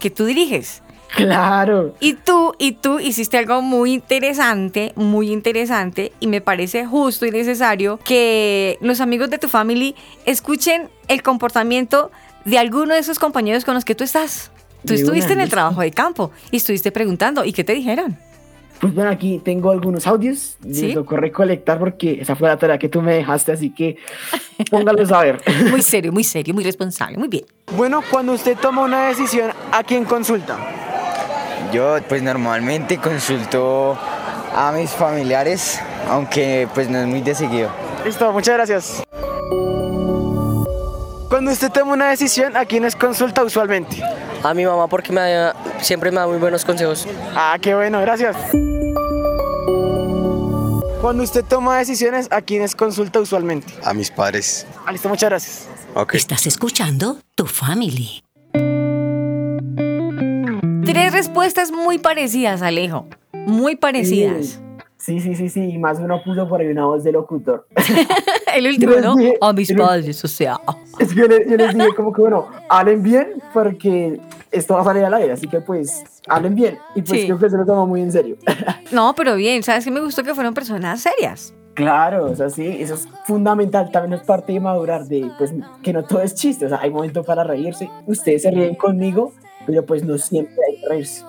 [0.00, 0.82] que tú diriges.
[1.14, 1.94] Claro.
[2.00, 7.30] Y tú, y tú hiciste algo muy interesante, muy interesante, y me parece justo y
[7.30, 9.94] necesario que los amigos de tu family
[10.26, 12.10] escuchen el comportamiento
[12.44, 14.50] de alguno de esos compañeros con los que tú estás.
[14.84, 18.18] Tú De estuviste en el trabajo de campo y estuviste preguntando, ¿y qué te dijeron?
[18.80, 20.58] Pues bueno, aquí tengo algunos audios.
[20.70, 20.88] ¿Sí?
[20.88, 23.96] Me tocó recolectar porque esa fue la tarea que tú me dejaste, así que
[24.70, 25.40] póngalos a ver.
[25.70, 27.44] Muy serio, muy serio, muy responsable, muy bien.
[27.76, 30.58] Bueno, cuando usted toma una decisión, ¿a quién consulta?
[31.72, 33.98] Yo pues normalmente consulto
[34.54, 37.70] a mis familiares, aunque pues no es muy de seguido.
[38.04, 39.02] Listo, muchas gracias.
[41.28, 44.00] Cuando usted toma una decisión, ¿a quiénes consulta usualmente?
[44.44, 47.06] A mi mamá porque me da- siempre me da muy buenos consejos.
[47.34, 48.36] Ah, qué bueno, gracias.
[51.00, 53.74] Cuando usted toma decisiones, ¿a quiénes consulta usualmente?
[53.82, 54.66] A mis padres.
[54.86, 55.68] Ah, listo, muchas gracias.
[55.94, 56.14] Ok.
[56.14, 58.23] Estás escuchando tu family.
[61.04, 63.04] Tres respuestas muy parecidas, Alejo.
[63.34, 64.58] Muy parecidas.
[64.96, 65.60] Sí, sí, sí, sí.
[65.72, 67.66] Y más uno puso por ahí una voz de locutor.
[68.56, 69.14] El último, Yo ¿no?
[69.18, 70.58] dije- A mis yo padres, o sea.
[70.98, 74.18] Es que yo les, yo les dije como que, bueno, hablen bien porque
[74.50, 76.78] esto va a salir al aire, así que pues hablen bien.
[76.94, 77.26] Y pues Sí.
[77.26, 78.36] creo que se lo toma muy en serio.
[78.90, 81.52] No, pero bien, ¿sabes qué me gustó que fueron personas serias?
[81.74, 85.92] Claro, o sea, sí, eso es fundamental, también es parte de madurar, de pues que
[85.92, 89.32] no todo es chiste, o sea, hay momentos para reírse, ustedes se ríen conmigo,
[89.66, 91.24] pero pues no siempre hay que.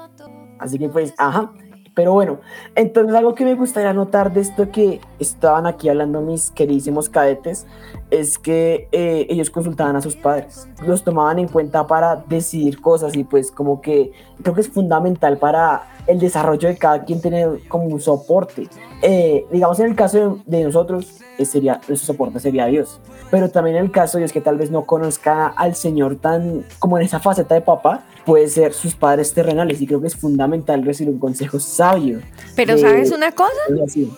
[0.59, 1.51] Así que pues, ajá,
[1.95, 2.41] pero bueno,
[2.75, 7.65] entonces algo que me gustaría notar de esto que estaban aquí hablando mis queridísimos cadetes,
[8.11, 13.15] es que eh, ellos consultaban a sus padres, los tomaban en cuenta para decidir cosas
[13.15, 17.61] y pues como que creo que es fundamental para el desarrollo de cada quien tener
[17.67, 18.67] como un soporte.
[19.01, 22.99] Eh, digamos en el caso de, de nosotros, eh, sería, nuestro soporte sería Dios,
[23.31, 26.63] pero también en el caso de Dios que tal vez no conozca al Señor tan
[26.79, 30.15] como en esa faceta de papá, puede ser sus padres terrenales y creo que es
[30.15, 32.19] fundamental recibir un consejo sabio.
[32.55, 33.51] Pero ¿sabes una cosa?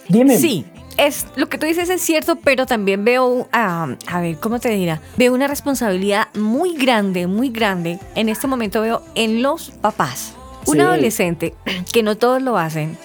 [0.09, 0.37] Dime.
[0.37, 0.65] Sí,
[0.97, 4.69] es, lo que tú dices es cierto, pero también veo, ah, a ver, ¿cómo te
[4.69, 5.01] dirá?
[5.17, 7.99] Veo una responsabilidad muy grande, muy grande.
[8.15, 10.33] En este momento veo en los papás.
[10.65, 11.53] Un adolescente,
[11.93, 12.97] que no todos lo hacen.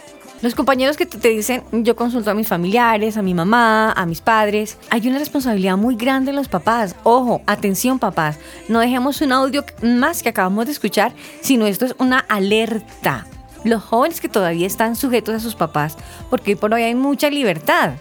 [0.42, 4.20] Los compañeros que te dicen, yo consulto a mis familiares, a mi mamá, a mis
[4.20, 4.76] padres.
[4.90, 6.96] Hay una responsabilidad muy grande en los papás.
[7.04, 11.94] Ojo, atención papás, no dejemos un audio más que acabamos de escuchar, sino esto es
[11.98, 13.24] una alerta.
[13.64, 15.96] Los jóvenes que todavía están sujetos a sus papás,
[16.30, 17.92] porque hoy por hoy hay mucha libertad,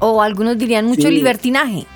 [0.00, 1.10] o algunos dirían mucho Sí.
[1.14, 1.86] libertinaje.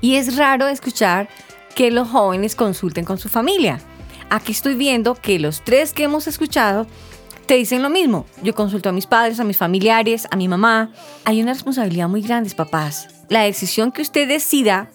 [0.00, 1.28] Y es raro escuchar
[1.74, 3.80] que los jóvenes consulten con su familia.
[4.30, 6.86] Aquí estoy viendo que los tres que hemos escuchado
[7.46, 8.26] te dicen lo mismo.
[8.42, 10.90] Yo consulto a mis padres, a mis familiares, a mi mamá.
[11.24, 13.08] Hay una responsabilidad muy grande, papás.
[13.28, 14.90] La decisión que usted decida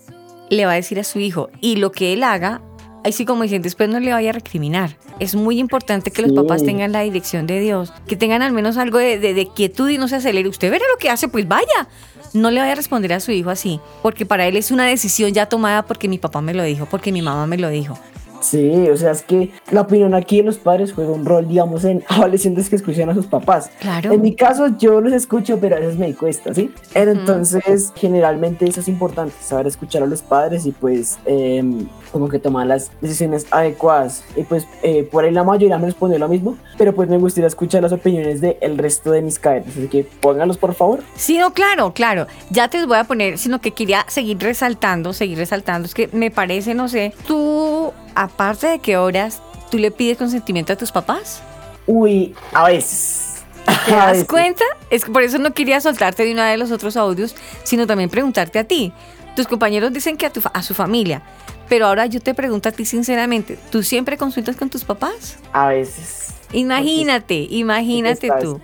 [0.50, 2.62] le va a decir a su hijo y lo que él haga,
[3.04, 4.98] ahí sí como dicen, después no le vaya a recriminar.
[5.20, 8.78] Es muy importante que los papás tengan la dirección de Dios, que tengan al menos
[8.78, 10.48] algo de, de- de quietud y no se acelere.
[10.50, 11.88] Usted verá lo que hace, pues vaya.
[12.34, 15.32] No le vaya a responder a su hijo así, porque para él es una decisión
[15.34, 17.98] ya tomada porque mi papá me lo dijo, porque mi mamá me lo dijo.
[18.42, 21.84] Sí, o sea, es que la opinión aquí de los padres juega un rol, digamos,
[21.86, 23.70] en adolescentes que escuchan a sus papás.
[23.80, 24.12] Claro.
[24.12, 26.72] En mi caso, yo los escucho, pero a veces me cuesta, ¿sí?
[26.94, 32.40] Entonces, generalmente eso es importante, saber escuchar a los padres y pues em, como que
[32.40, 34.24] tomar las decisiones adecuadas.
[34.36, 37.48] Y pues eh, por ahí la mayoría me respondió lo mismo, pero pues me gustaría
[37.48, 41.04] escuchar las opiniones del resto de mis cadetes, así que pónganlos por favor.
[41.16, 42.28] Sí, no, claro, claro.
[42.50, 45.86] Ya te los voy a poner, sino que quería seguir resaltando, seguir resaltando.
[45.86, 50.74] Es que me parece, no sé, tú, aparte de que oras, ¿tú le pides consentimiento
[50.74, 51.42] a tus papás?
[51.88, 53.44] Uy, a veces.
[53.86, 54.28] ¿Te A das veces.
[54.28, 54.64] cuenta?
[54.90, 58.10] Es que por eso no quería soltarte de una de los otros audios, sino también
[58.10, 58.92] preguntarte a ti.
[59.36, 61.22] Tus compañeros dicen que a, tu, a su familia,
[61.70, 65.38] pero ahora yo te pregunto a ti sinceramente, ¿tú siempre consultas con tus papás?
[65.54, 66.34] A veces.
[66.52, 68.60] Imagínate, imagínate tú.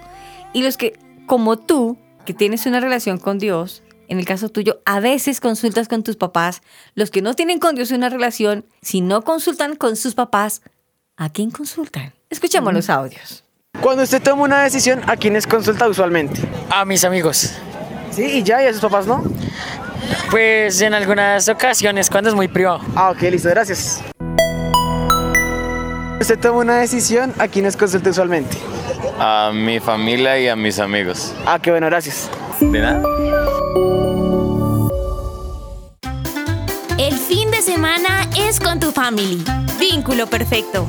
[0.52, 4.82] Y los que, como tú, que tienes una relación con Dios, en el caso tuyo,
[4.86, 6.62] a veces consultas con tus papás.
[6.96, 10.62] Los que no tienen con Dios una relación, si no consultan con sus papás,
[11.16, 12.14] ¿a quién consultan?
[12.30, 13.44] Escuchemos los audios.
[13.82, 16.42] Cuando usted toma una decisión, ¿a quiénes consulta usualmente?
[16.70, 17.54] A mis amigos.
[18.12, 19.24] Sí, y ya, y a sus papás no.
[20.32, 22.82] Pues en algunas ocasiones cuando es muy privado.
[22.96, 24.02] Ah, ok, listo, gracias.
[26.20, 28.58] Usted toma una decisión, ¿a quiénes consulta usualmente?
[29.20, 31.34] A mi familia y a mis amigos.
[31.46, 32.30] Ah, qué bueno, gracias.
[32.60, 33.04] ¿De nada?
[36.98, 39.44] El fin de semana es con tu family.
[39.80, 40.88] Vínculo perfecto.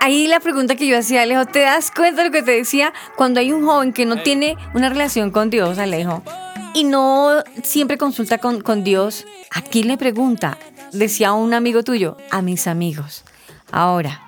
[0.00, 2.92] Ahí la pregunta que yo hacía, Alejo, ¿te das cuenta de lo que te decía?
[3.16, 6.22] Cuando hay un joven que no tiene una relación con Dios, Alejo,
[6.74, 10.58] y no siempre consulta con, con Dios, ¿a quién le pregunta?
[10.92, 13.24] Decía un amigo tuyo, a mis amigos.
[13.70, 14.20] Ahora,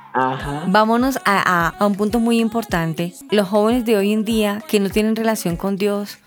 [0.69, 3.13] vámonos a, a- a un punto muy importante.
[3.31, 6.19] Los jóvenes de hoy en día que no tienen relación con Dios,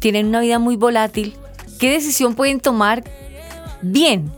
[0.00, 1.36] tienen una vida muy volátil.
[1.78, 3.04] ¿Qué decisión pueden tomar
[3.82, 4.30] bien?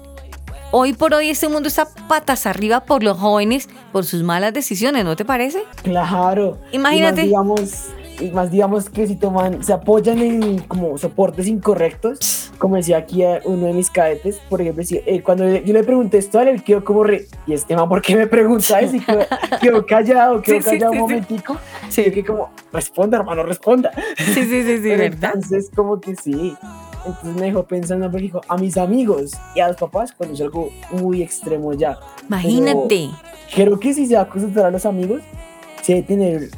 [0.72, 5.04] Hoy por hoy este mundo está patas arriba por los jóvenes por sus malas decisiones,
[5.04, 5.64] ¿no te parece?
[5.82, 6.58] Claro.
[6.70, 7.22] Imagínate.
[7.22, 7.70] Y más digamos,
[8.20, 13.22] y más digamos que si toman, se apoyan en como soportes incorrectos, como decía aquí
[13.44, 16.62] uno de mis cadetes, por ejemplo, si, eh, cuando yo le pregunté esto a él,
[16.62, 18.96] quedó como re, y este man, ¿por qué me pregunta eso?
[18.96, 19.20] Y quedó,
[19.60, 21.14] quedó callado, quedó Sí, sí, callado sí, un sí.
[21.14, 21.56] momentico,
[21.96, 23.90] y yo que como, responda hermano, responda.
[24.16, 25.32] Sí, sí, sí, sí, ¿verdad?
[25.34, 26.54] Entonces como que sí,
[27.06, 30.40] Entonces me dejó pensando, porque dijo, a mis amigos y a los papás, cuando es
[30.40, 31.98] algo muy extremo ya.
[32.28, 33.10] Imagínate.
[33.56, 35.22] Pero creo que si se va a acostumbrar a los amigos,
[35.82, 36.50] se debe tener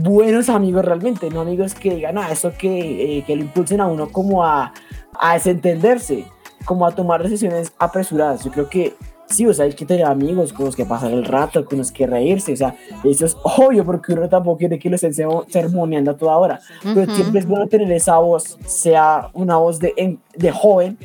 [0.00, 3.86] buenos amigos realmente, no amigos que digan, ah, eso que, eh, que lo impulsen a
[3.86, 4.72] uno como a,
[5.18, 6.24] a desentenderse,
[6.64, 8.44] como a tomar decisiones apresuradas.
[8.44, 8.94] Yo creo que
[9.26, 11.92] sí, o sea, hay que tener amigos con los que pasar el rato, con los
[11.92, 12.74] que reírse, o sea,
[13.04, 15.12] eso es obvio porque uno tampoco quiere que lo estén
[15.48, 19.92] sermoneando a toda hora, pero siempre es bueno tener esa voz, sea una voz de,
[19.96, 20.96] en- de joven,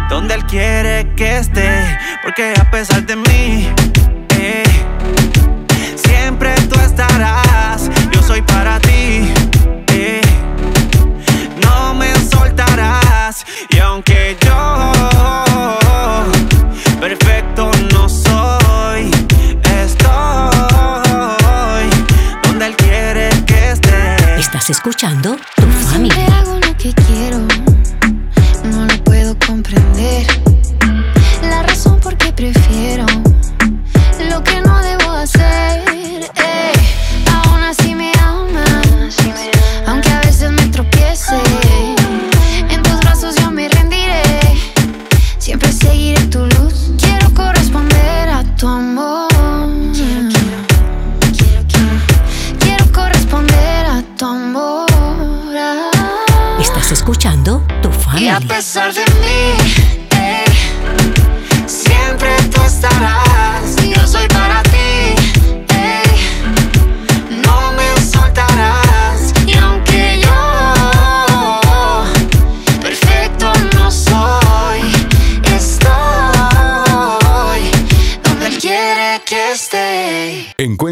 [0.09, 3.69] donde él quiere que esté, porque a pesar de mí
[4.37, 4.63] eh,
[5.95, 7.89] siempre tú estarás.
[8.11, 9.40] Yo soy para ti.
[24.71, 25.37] Escuchando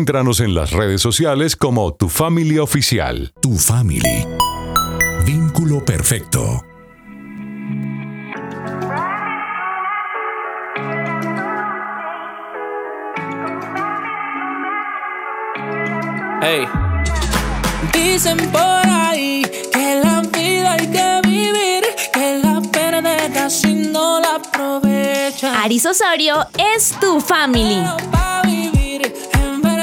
[0.09, 3.31] Encuéntranos en las redes sociales como Tu Familia Oficial.
[3.43, 4.25] Tu Family.
[5.23, 6.63] Vínculo perfecto.
[16.41, 16.65] Hey.
[17.93, 24.37] Dicen por ahí que la vida hay que vivir, que la perder casi no la
[24.37, 25.61] aprovecha.
[25.61, 27.85] Aris Osorio es tu family.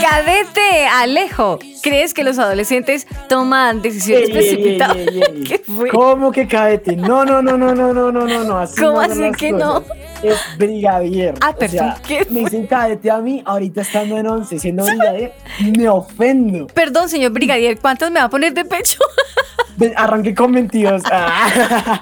[0.01, 4.97] Cadete Alejo, ¿crees que los adolescentes toman decisiones precipitadas?
[5.93, 6.97] ¿Cómo que cadete?
[6.97, 9.67] No, no, no, no, no, no, no, no, así ¿Cómo no así que cosas.
[9.67, 9.85] no?
[10.23, 11.35] Es brigadier.
[11.41, 11.91] Ah, perdón.
[11.91, 15.33] O sea, me dicen cadete a mí, ahorita estando en 11, siendo brigadier,
[15.77, 16.67] me ofendo.
[16.69, 18.99] Perdón, señor brigadier, ¿cuántos me va a poner de pecho?
[19.97, 21.03] Arranqué con 22.
[21.11, 22.01] Ah.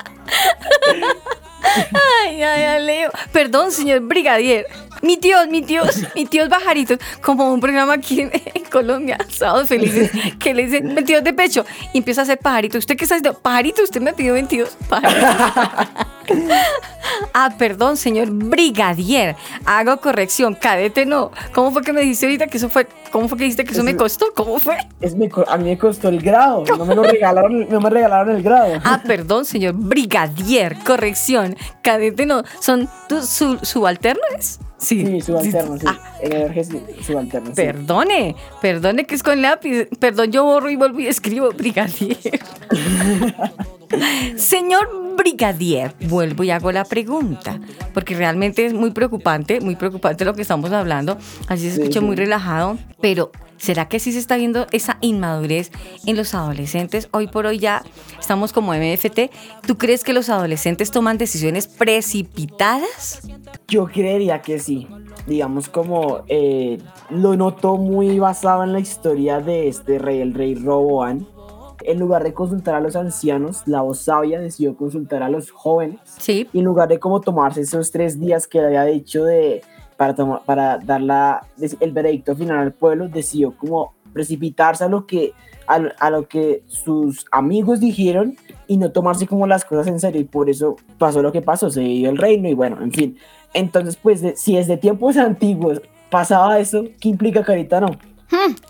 [2.25, 3.13] ay, ay, Alejo.
[3.33, 4.67] Perdón, señor brigadier.
[5.05, 5.83] Mi tío, mi tío,
[6.15, 10.65] mi tío es bajarito, como un programa aquí en, en Colombia, Sábados Felices, que le
[10.65, 12.79] dicen 22 de pecho y empieza a hacer pajarito.
[12.79, 13.39] ¿Usted qué está haciendo?
[13.39, 14.77] Pajarito, usted me pidió 22.
[14.89, 15.27] Pajarito.
[17.35, 19.37] Ah, perdón, señor brigadier.
[19.67, 21.31] Hago corrección, cadete no.
[21.53, 22.87] ¿Cómo fue que me dijiste ahorita que eso fue?
[23.13, 24.33] ¿Cómo fue que dijiste que eso me costó?
[24.35, 24.79] ¿Cómo fue?
[25.03, 25.13] Es
[25.47, 28.81] a mí me costó el grado, no me lo regalaron, no me regalaron el grado.
[28.85, 30.77] Ah, perdón, señor brigadier.
[30.85, 32.43] Corrección, cadete no.
[32.61, 34.61] ¿Son tus su- subalternos?
[34.79, 35.87] Sí, Sí, subalterno, sí.
[35.89, 37.55] Ah, En el Jorge sí, subalterno, sí.
[37.55, 39.89] Perdone, perdone que es con lápiz.
[39.99, 42.19] Perdón, yo borro y vuelvo y escribo brigadier.
[44.37, 47.61] Señor brigadier, vuelvo y hago la pregunta,
[47.93, 51.17] porque realmente es muy preocupante, muy preocupante lo que estamos hablando.
[51.49, 55.71] Así se escucha muy relajado, pero ¿será que sí se está viendo esa inmadurez
[56.07, 57.09] en los adolescentes?
[57.13, 57.83] Hoy por hoy ya
[58.19, 59.31] estamos como MFT.
[59.67, 63.23] ¿Tú crees que los adolescentes toman decisiones precipitadas?
[63.69, 64.87] Yo creería que sí.
[65.27, 66.79] Digamos como eh,
[67.09, 71.27] lo noto muy basado en la historia de este rey, el rey Roboán.
[71.85, 76.01] En lugar de consultar a los ancianos, la voz sabia decidió consultar a los jóvenes.
[76.19, 76.49] Sí.
[76.53, 79.63] Y en lugar de como tomarse esos tres días que le había dicho de,
[79.97, 81.47] para, tomar, para dar la,
[81.81, 85.33] el veredicto final al pueblo, decidió como precipitarse a lo que
[85.67, 90.21] a, a lo que sus amigos dijeron y no tomarse como las cosas en serio
[90.21, 93.19] y por eso pasó lo que pasó, se dio el reino y bueno, en fin.
[93.55, 95.81] Entonces, pues, de- si desde tiempos antiguos
[96.11, 97.89] pasaba eso, ¿qué implica que ahorita no?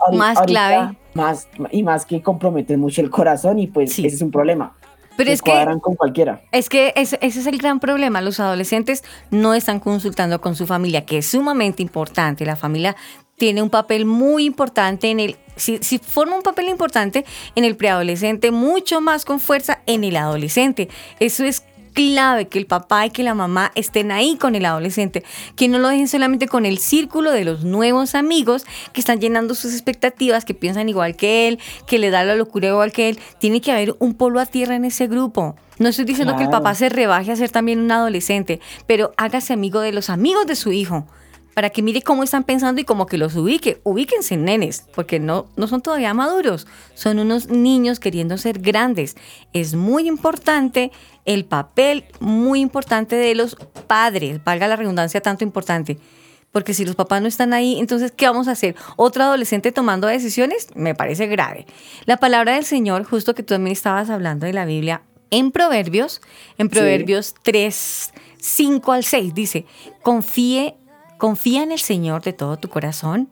[0.00, 0.96] Ahori- más clave.
[1.14, 4.74] Más, y más que comprometen mucho el corazón y pues ese es un problema.
[5.16, 6.42] Pero es que- con cualquiera.
[6.50, 8.20] Es que ese, ese es el gran problema.
[8.20, 12.44] Los adolescentes no están consultando con su familia, que es sumamente importante.
[12.44, 12.96] La familia
[13.36, 17.76] tiene un papel muy importante en el, si, si forma un papel importante en el
[17.76, 20.88] preadolescente, mucho más con fuerza en el adolescente.
[21.20, 21.64] Eso es
[21.94, 25.24] clave que el papá y que la mamá estén ahí con el adolescente,
[25.56, 29.54] que no lo dejen solamente con el círculo de los nuevos amigos que están llenando
[29.54, 33.18] sus expectativas, que piensan igual que él, que le da la locura igual que él.
[33.38, 35.56] Tiene que haber un polo a tierra en ese grupo.
[35.78, 39.52] No estoy diciendo que el papá se rebaje a ser también un adolescente, pero hágase
[39.52, 41.06] amigo de los amigos de su hijo.
[41.54, 43.80] Para que mire cómo están pensando y como que los ubique.
[43.84, 46.66] Ubíquense, nenes, porque no, no son todavía maduros.
[46.94, 49.16] Son unos niños queriendo ser grandes.
[49.52, 50.90] Es muy importante
[51.24, 54.42] el papel, muy importante de los padres.
[54.42, 55.98] Valga la redundancia, tanto importante.
[56.54, 58.76] Porque si los papás no están ahí, entonces, ¿qué vamos a hacer?
[58.94, 60.68] ¿Otro adolescente tomando decisiones?
[60.76, 61.66] Me parece grave.
[62.04, 66.20] La palabra del Señor, justo que tú también estabas hablando de la Biblia, en Proverbios,
[66.58, 69.66] en Proverbios 3, 5 al 6, dice,
[70.02, 70.76] confíe,
[71.18, 73.28] confía en el Señor de todo tu corazón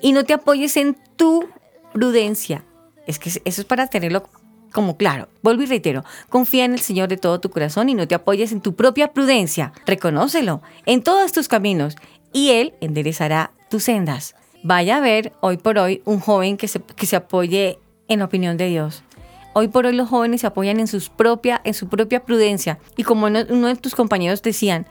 [0.00, 1.48] y no te apoyes en tu
[1.92, 2.64] prudencia.
[3.06, 4.28] Es que eso es para tenerlo
[4.72, 5.28] como claro.
[5.42, 8.52] Vuelvo y reitero, confía en el Señor de todo tu corazón y no te apoyes
[8.52, 9.72] en tu propia prudencia.
[9.86, 11.96] Reconócelo en todos tus caminos
[12.32, 14.34] y Él enderezará tus sendas.
[14.62, 17.78] Vaya a ver hoy por hoy un joven que se, que se apoye
[18.08, 19.04] en la opinión de Dios.
[19.52, 22.80] Hoy por hoy los jóvenes se apoyan en, sus propia, en su propia prudencia.
[22.96, 24.86] Y como uno, uno de tus compañeros decían,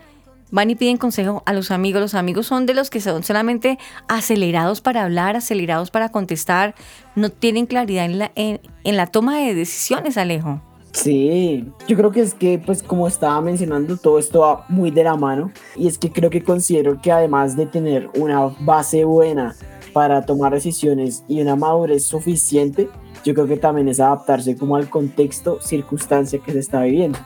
[0.54, 2.00] van y piden consejo a los amigos.
[2.00, 6.76] Los amigos son de los que son solamente acelerados para hablar, acelerados para contestar.
[7.16, 10.62] No tienen claridad en la, en, la toma de decisiones, Alejo.
[10.92, 15.04] Sí, yo creo que es que, pues como estaba mencionando, todo esto va muy de
[15.04, 19.56] la mano y es que creo que considero que además de tener una base buena
[19.92, 22.90] para tomar decisiones y una madurez suficiente,
[23.26, 27.18] yo creo que también es adaptarse como al contexto, circunstancia que se está viviendo.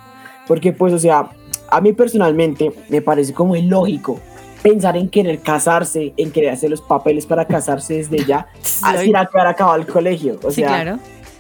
[0.47, 1.30] Porque pues, o sea,
[1.70, 4.20] a mí personalmente me parece como ilógico
[4.63, 8.47] pensar en querer casarse, en querer hacer los papeles para casarse desde ya,
[8.84, 10.39] así a que haber acabado el colegio.
[10.43, 10.99] O Sí, sea, claro.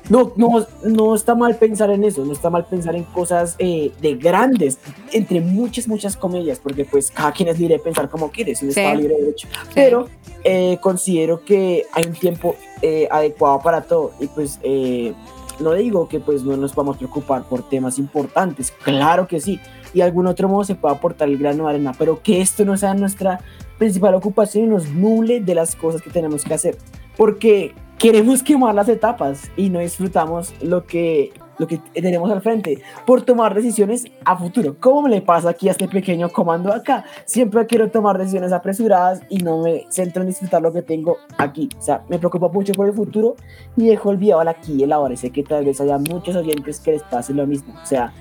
[0.09, 3.91] no, no, no está mal pensar en eso, no está mal pensar en cosas eh,
[4.01, 4.77] de grandes,
[5.11, 8.61] entre muchas, muchas comillas, porque pues cada quien es libre de pensar como quiere, es
[8.61, 8.79] un Sí.
[8.79, 9.47] estado libre de derecho.
[9.73, 10.07] Pero
[10.43, 15.13] eh, considero que hay un tiempo eh, adecuado para todo y pues eh,
[15.59, 19.59] no digo que pues no nos vamos a preocupar por temas importantes, claro que sí,
[19.97, 22.63] y de algún otro modo se puede aportar el grano de arena, pero que esto
[22.65, 23.39] no sea nuestra
[23.79, 26.77] principal ocupación y nos nuble de las cosas que tenemos que hacer,
[27.17, 32.83] porque queremos quemar las etapas y no disfrutamos lo que, lo que tenemos al frente
[33.07, 34.75] por tomar decisiones a futuro.
[34.79, 37.03] ¿Cómo me le pasa aquí a este pequeño comando acá?
[37.25, 41.69] Siempre quiero tomar decisiones apresuradas y no me centro en disfrutar lo que tengo aquí.
[41.75, 43.35] O sea, me preocupa mucho por el futuro
[43.75, 45.15] y dejo olvidado el aquí y el ahora.
[45.15, 47.73] Sé que tal vez haya muchos oyentes que les pase lo mismo.
[47.81, 48.13] O sea,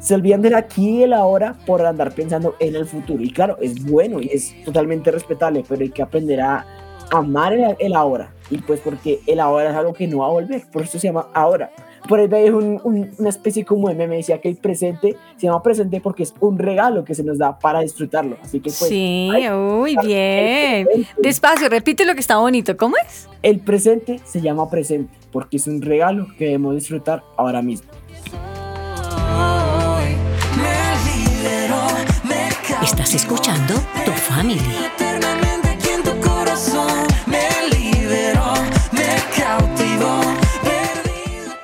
[0.00, 3.22] se olvidan del aquí y el ahora por andar pensando en el futuro.
[3.22, 6.66] Y claro, es bueno y es totalmente respetable, pero hay que aprender a
[7.10, 8.32] amar el, el ahora.
[8.50, 11.06] Y pues porque el ahora es algo que no va a volver, por eso se
[11.06, 11.70] llama ahora.
[12.08, 15.46] Por ahí veis un, un, una especie como de meme, decía que el presente se
[15.46, 18.36] llama presente porque es un regalo que se nos da para disfrutarlo.
[18.42, 18.88] Así que pues...
[18.88, 20.88] Sí, ay, uy, bien.
[21.18, 22.76] Despacio, repite lo que está bonito.
[22.76, 23.28] ¿Cómo es?
[23.42, 27.90] El presente se llama presente porque es un regalo que debemos disfrutar ahora mismo.
[32.90, 33.74] Estás escuchando
[34.04, 34.60] Tu Family.
[34.84, 38.52] Eternamente aquí en tu corazón me liberó,
[38.90, 39.06] me
[39.40, 40.20] cautivó.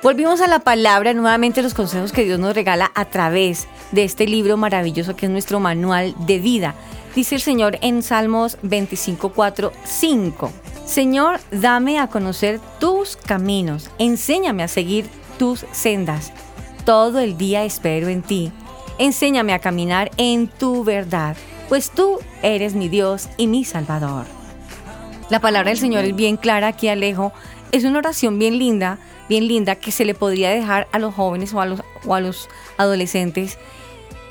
[0.01, 4.25] Volvimos a la palabra, nuevamente los consejos que Dios nos regala a través de este
[4.25, 6.75] libro maravilloso que es nuestro manual de vida.
[7.13, 10.51] Dice el Señor en Salmos 25, 4, 5.
[10.85, 16.31] Señor, dame a conocer tus caminos, enséñame a seguir tus sendas.
[16.85, 18.53] Todo el día espero en ti.
[18.99, 21.37] Enséñame a caminar en tu verdad,
[21.69, 24.25] pues tú eres mi Dios y mi Salvador.
[25.29, 27.31] La palabra del Señor es bien clara aquí, Alejo.
[27.71, 28.97] Es una oración bien linda,
[29.29, 32.21] bien linda, que se le podría dejar a los jóvenes o a los, o a
[32.21, 33.59] los adolescentes.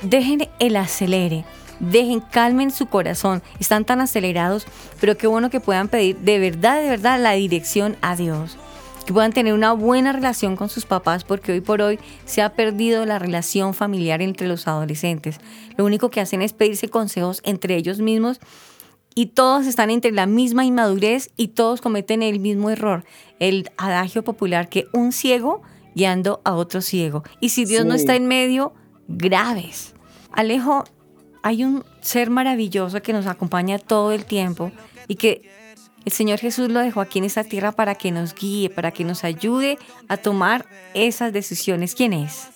[0.03, 1.45] Dejen el acelere,
[1.79, 3.43] dejen, calmen su corazón.
[3.61, 4.67] Están tan acelerados,
[5.01, 8.57] pero qué bueno que puedan pedir de verdad, de verdad la dirección a Dios.
[9.07, 12.55] Que puedan tener una buena relación con sus papás, porque hoy por hoy se ha
[12.55, 15.39] perdido la relación familiar entre los adolescentes.
[15.77, 18.41] Lo único que hacen es pedirse consejos entre ellos mismos
[19.15, 23.05] y todos están entre la misma inmadurez y todos cometen el mismo error.
[23.39, 25.63] El adagio popular que un ciego
[25.95, 27.25] guiando a otro ciego.
[27.41, 28.75] Y si Dios no está en medio,
[29.09, 29.95] graves.
[30.33, 30.85] Alejo,
[31.43, 34.71] hay un ser maravilloso que nos acompaña todo el tiempo
[35.09, 35.49] y que
[36.07, 39.05] el Señor Jesús lo dejó aquí en esta tierra para que nos guíe, para que
[39.05, 39.77] nos ayude
[40.09, 41.97] a tomar esas decisiones.
[41.97, 42.47] ¿Quién es?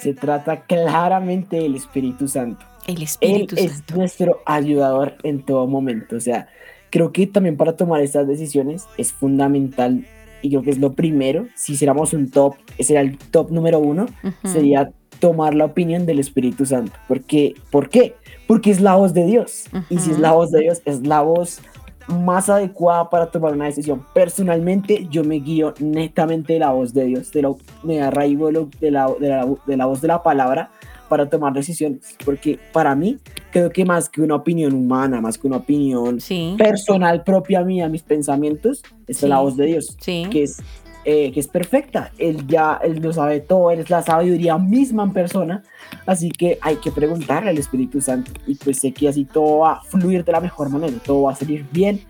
[0.00, 2.66] Se trata claramente del Espíritu Santo.
[2.88, 3.84] El Espíritu Él Santo.
[3.92, 6.16] es nuestro ayudador en todo momento.
[6.16, 6.48] O sea,
[6.90, 10.04] creo que también para tomar estas decisiones es fundamental
[10.42, 11.46] y creo que es lo primero.
[11.54, 14.06] Si hiciéramos un top, ese era el top número uno,
[14.42, 16.92] sería tomar la opinión del Espíritu Santo.
[17.06, 18.16] Porque, ¿Por qué?
[18.48, 19.66] Porque es la voz de Dios.
[19.90, 21.60] Y si es la voz de Dios, es la voz
[22.08, 24.04] más adecuada para tomar una decisión.
[24.14, 28.52] Personalmente, yo me guío netamente de la voz de Dios, de lo, me arraigo de,
[28.52, 30.70] lo- de la, de, la, de la voz de la palabra
[31.08, 32.16] para tomar decisiones.
[32.24, 33.18] Porque para mí,
[33.52, 36.18] creo que más que una opinión humana, más que una opinión
[36.56, 39.28] personal propia mía, mis pensamientos, está Sí.
[39.28, 40.58] la voz de Dios, que es
[41.04, 42.12] eh, que es perfecta.
[42.18, 45.62] Él ya, él lo sabe todo, él es la sabiduría misma en persona.
[46.06, 48.32] Así que hay que preguntarle al Espíritu Santo.
[48.46, 51.32] Y pues sé que así todo va a fluir de la mejor manera, todo va
[51.32, 52.00] a salir bien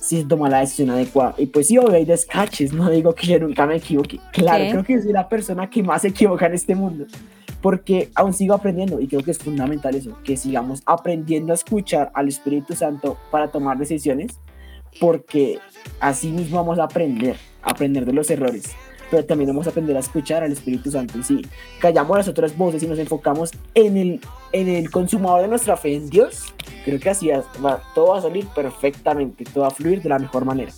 [0.00, 1.34] si se toma la decisión adecuada.
[1.36, 4.20] Y pues sí, obvio, hay descaches, no digo que yo nunca me equivoqué.
[4.32, 4.70] Claro, Sí.
[4.70, 7.06] creo que soy la persona que más se equivoca en este mundo.
[7.60, 12.12] Porque aún sigo aprendiendo y creo que es fundamental eso, que sigamos aprendiendo a escuchar
[12.14, 14.38] al Espíritu Santo para tomar decisiones,
[15.00, 15.58] porque
[15.98, 17.36] así mismo vamos a aprender,
[17.66, 18.64] aprender de los errores,
[19.10, 21.18] pero también vamos a aprender a escuchar al Espíritu Santo.
[21.18, 21.42] Y si
[21.80, 24.20] callamos las otras voces y nos enfocamos en el,
[24.52, 26.54] en el consumador de nuestra fe en Dios,
[26.84, 27.28] creo que así
[27.64, 30.72] va- todo va a salir perfectamente, todo va a fluir de la mejor manera.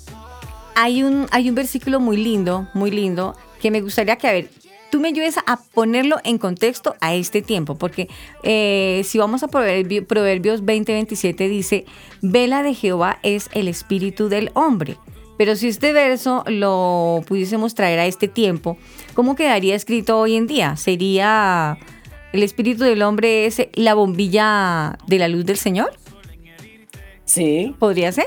[0.74, 4.48] Hay un, hay un versículo muy lindo, muy lindo, que me gustaría que, a ver,
[4.90, 8.08] tú me ayudes a ponerlo en contexto a este tiempo, porque
[8.44, 11.84] eh, si vamos a Proverbio- Proverbios 20:27 dice,
[12.22, 14.96] vela de Jehová es el espíritu del hombre.
[15.38, 18.76] Pero si este verso lo pudiésemos traer a este tiempo,
[19.14, 20.76] ¿cómo quedaría escrito hoy en día?
[20.76, 21.78] ¿Sería
[22.32, 25.92] el espíritu del hombre es la bombilla de la luz del Señor?
[27.24, 27.74] Sí.
[27.78, 28.26] ¿Podría ser?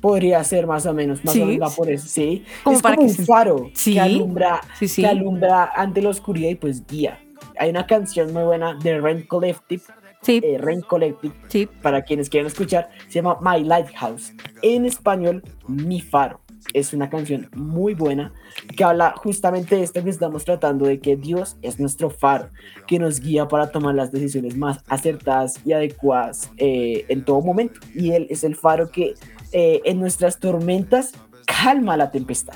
[0.00, 1.40] Podría ser más o menos, más Sí.
[1.40, 2.44] o menos va por eso, sí.
[2.62, 3.94] Como es para como que un faro Sí.
[3.94, 7.20] que alumbra, Sí, que alumbra ante la oscuridad y pues guía.
[7.58, 9.82] Hay una canción muy buena de Rain Collective,
[10.26, 14.32] eh, Rain Collective, para quienes quieran escuchar, se llama My Lighthouse.
[14.62, 16.40] En español, Mi Faro.
[16.72, 18.32] Es una canción muy buena
[18.74, 22.48] que habla justamente de esto que estamos tratando, de que Dios es nuestro faro,
[22.86, 27.80] que nos guía para tomar las decisiones más acertadas y adecuadas eh, en todo momento.
[27.94, 29.14] Y Él es el faro que
[29.52, 31.12] eh, en nuestras tormentas
[31.46, 32.54] calma la tempestad.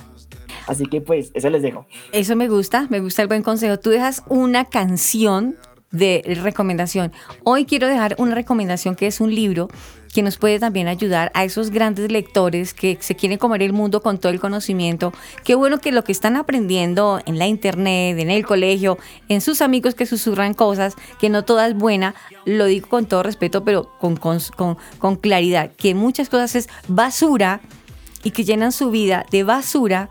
[0.68, 1.86] Así que pues, eso les dejo.
[2.12, 3.78] Eso me gusta, me gusta el buen consejo.
[3.78, 5.56] Tú dejas una canción
[5.90, 7.12] de recomendación.
[7.44, 9.68] Hoy quiero dejar una recomendación que es un libro
[10.12, 14.02] que nos puede también ayudar a esos grandes lectores que se quieren comer el mundo
[14.02, 15.12] con todo el conocimiento.
[15.44, 19.62] Qué bueno que lo que están aprendiendo en la internet, en el colegio, en sus
[19.62, 22.14] amigos que susurran cosas, que no toda es buena,
[22.44, 26.68] lo digo con todo respeto, pero con, con, con, con claridad, que muchas cosas es
[26.88, 27.60] basura
[28.24, 30.08] y que llenan su vida de basura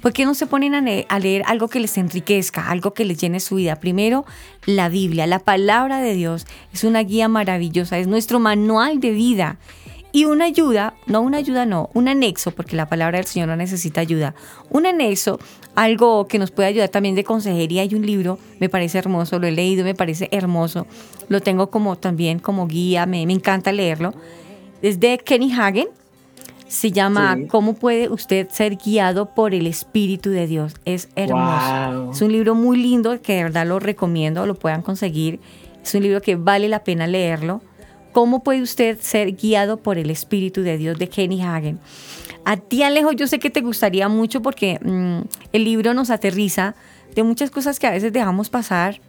[0.00, 3.38] ¿Por qué no se ponen a, leer algo que les enriquezca, algo que les llene
[3.38, 3.76] su vida?
[3.76, 4.24] Primero,
[4.64, 9.58] la Biblia, la palabra de Dios es una guía maravillosa, es nuestro manual de vida.
[10.12, 13.56] Y una ayuda, no una ayuda, no, un anexo, porque la palabra del Señor no
[13.56, 14.34] necesita ayuda.
[14.68, 15.38] Un anexo,
[15.76, 17.82] algo que nos puede ayudar también de consejería.
[17.82, 20.86] Hay un libro, me parece hermoso, lo he leído, me parece hermoso.
[21.28, 24.12] Lo tengo como también como guía, me, me encanta leerlo.
[24.82, 25.88] Es de Kenny Hagen,
[26.70, 27.46] se llama Sí.
[27.48, 30.74] ¿Cómo puede usted ser guiado por el Espíritu de Dios?
[30.84, 32.02] Es hermoso.
[32.02, 32.10] Wow.
[32.12, 35.40] Es un libro muy lindo que de verdad lo recomiendo, lo puedan conseguir.
[35.82, 37.62] Es un libro que vale la pena leerlo
[38.12, 41.78] ¿Cómo puede usted ser guiado por el Espíritu de Dios de Kenny Hagen?
[42.44, 46.74] A ti, Alejo, yo sé que te gustaría mucho porque mm, el libro nos aterriza
[47.14, 49.00] de muchas cosas que a veces dejamos pasar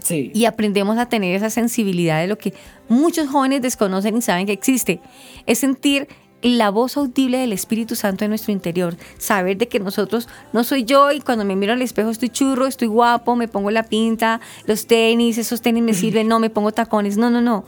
[0.00, 0.30] Sí.
[0.34, 2.54] y aprendemos a tener esa sensibilidad de lo que
[2.88, 5.00] muchos jóvenes desconocen y saben que existe.
[5.46, 6.08] Es sentir
[6.42, 10.84] la voz audible del Espíritu Santo en nuestro interior, saber de que nosotros no soy
[10.84, 14.40] yo y cuando me miro al espejo estoy churro, estoy guapo, me pongo la pinta,
[14.66, 17.64] los tenis, esos tenis me sirven, no, me pongo tacones, no, no, no.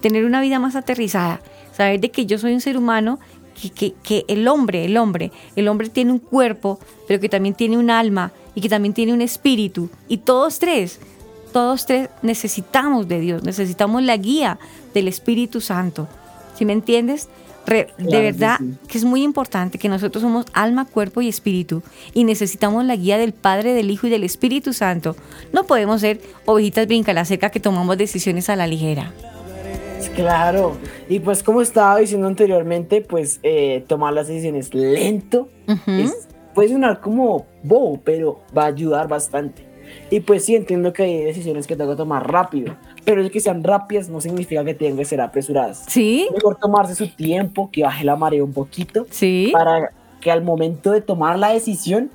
[0.00, 1.40] Tener una vida más aterrizada,
[1.72, 3.18] saber de que yo soy un ser humano
[3.60, 7.54] que, que, que el hombre, el hombre, el hombre tiene un cuerpo, pero que también
[7.54, 9.90] tiene un alma y que también tiene un espíritu.
[10.08, 11.00] Y todos tres,
[11.52, 14.58] todos tres necesitamos de Dios, necesitamos la guía
[14.94, 16.08] del Espíritu Santo.
[16.54, 17.28] ¿Sí me entiendes?
[17.66, 18.74] Re- Claro de que verdad sí.
[18.88, 21.82] que es muy importante que nosotros somos alma, cuerpo y espíritu
[22.14, 25.14] y necesitamos la guía del Padre, del Hijo y del Espíritu Santo.
[25.52, 29.12] No podemos ser ovejitas brincalacerca que tomamos decisiones a la ligera.
[30.16, 30.76] Claro,
[31.08, 35.48] y pues como estaba diciendo anteriormente, pues eh, tomar las decisiones lento
[35.86, 39.64] es- puede sonar como bobo, pero va a ayudar bastante.
[40.10, 43.38] Y pues sí, entiendo que hay decisiones que tengo que tomar rápido, pero el que
[43.40, 45.84] sean rápidas no significa que tengan que ser apresuradas.
[45.86, 46.28] Sí.
[46.34, 49.50] Mejor tomarse su tiempo, que baje la marea un poquito, Sí.
[49.52, 52.10] para que al momento de tomar la decisión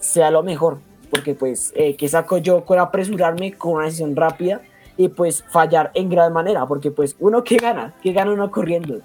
[0.00, 0.78] sea lo mejor.
[1.10, 4.60] Porque pues, eh, ¿qué saco yo con apresurarme con una decisión rápida
[4.96, 6.66] y pues fallar en gran manera?
[6.66, 9.00] Porque pues uno que gana, que gana uno corriendo.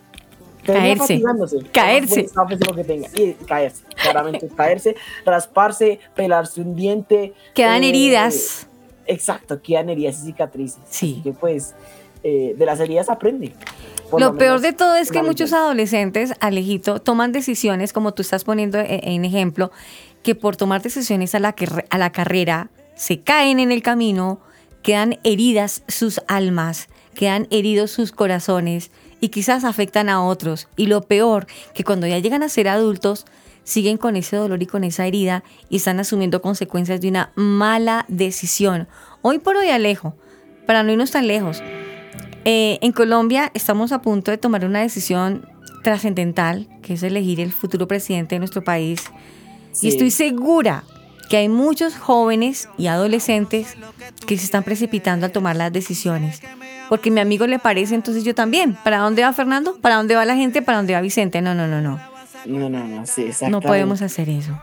[0.66, 1.22] Caerse.
[1.72, 2.26] Caerse.
[2.68, 4.96] lo que tenga, y caerse, claramente caerse,
[5.26, 7.34] rasparse, pelarse un diente.
[7.54, 8.68] Quedan eh, heridas.
[9.06, 10.80] Exacto, quedan heridas y cicatrices.
[10.90, 11.14] Sí.
[11.14, 11.76] Así que pues
[12.24, 13.54] eh, de las heridas aprende.
[14.10, 18.44] Por Lo peor de todo es que muchos adolescentes, Alejito, toman decisiones, como tú estás
[18.44, 19.72] poniendo e- en ejemplo,
[20.22, 24.40] que por tomar decisiones a la, que- a la carrera se caen en el camino,
[24.84, 28.92] quedan heridas sus almas, quedan heridos sus corazones
[29.24, 30.68] y quizás afectan a otros.
[30.76, 33.26] Y lo peor, que cuando ya llegan a ser adultos,
[33.64, 38.04] siguen con ese dolor y con esa herida y están asumiendo consecuencias de una mala
[38.10, 38.90] decisión.
[39.22, 40.14] Hoy por hoy, Alejo,
[40.68, 41.64] para no irnos tan lejos,
[42.44, 45.48] eh, en Colombia estamos a punto de tomar una decisión
[45.86, 49.06] trascendental, que es elegir el futuro presidente de nuestro país.
[49.72, 49.88] Sí.
[49.88, 50.84] Y estoy segura
[51.30, 53.76] que hay muchos jóvenes y adolescentes
[54.28, 56.42] que se están precipitando al tomar las decisiones.
[56.90, 58.78] Porque a mi amigo le parece, entonces yo también.
[58.84, 59.78] ¿Para dónde va Fernando?
[59.82, 60.62] ¿Para dónde va la gente?
[60.62, 61.42] ¿Para dónde va Vicente?
[61.42, 62.00] No, no, no, no.
[62.46, 64.60] No, no, no, sí, No podemos hacer eso.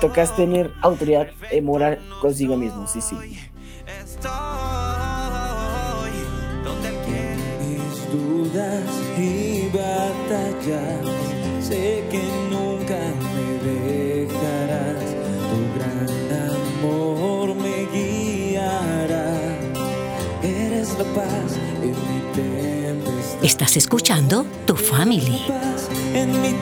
[0.00, 3.16] Tocas tener autoridad eh, moral consigo mismo, sí, sí.
[3.16, 3.42] mis
[8.12, 8.82] dudas
[9.18, 10.93] y batallas.
[23.42, 25.42] Estás escuchando Tu Family.
[26.14, 26.54] En mi.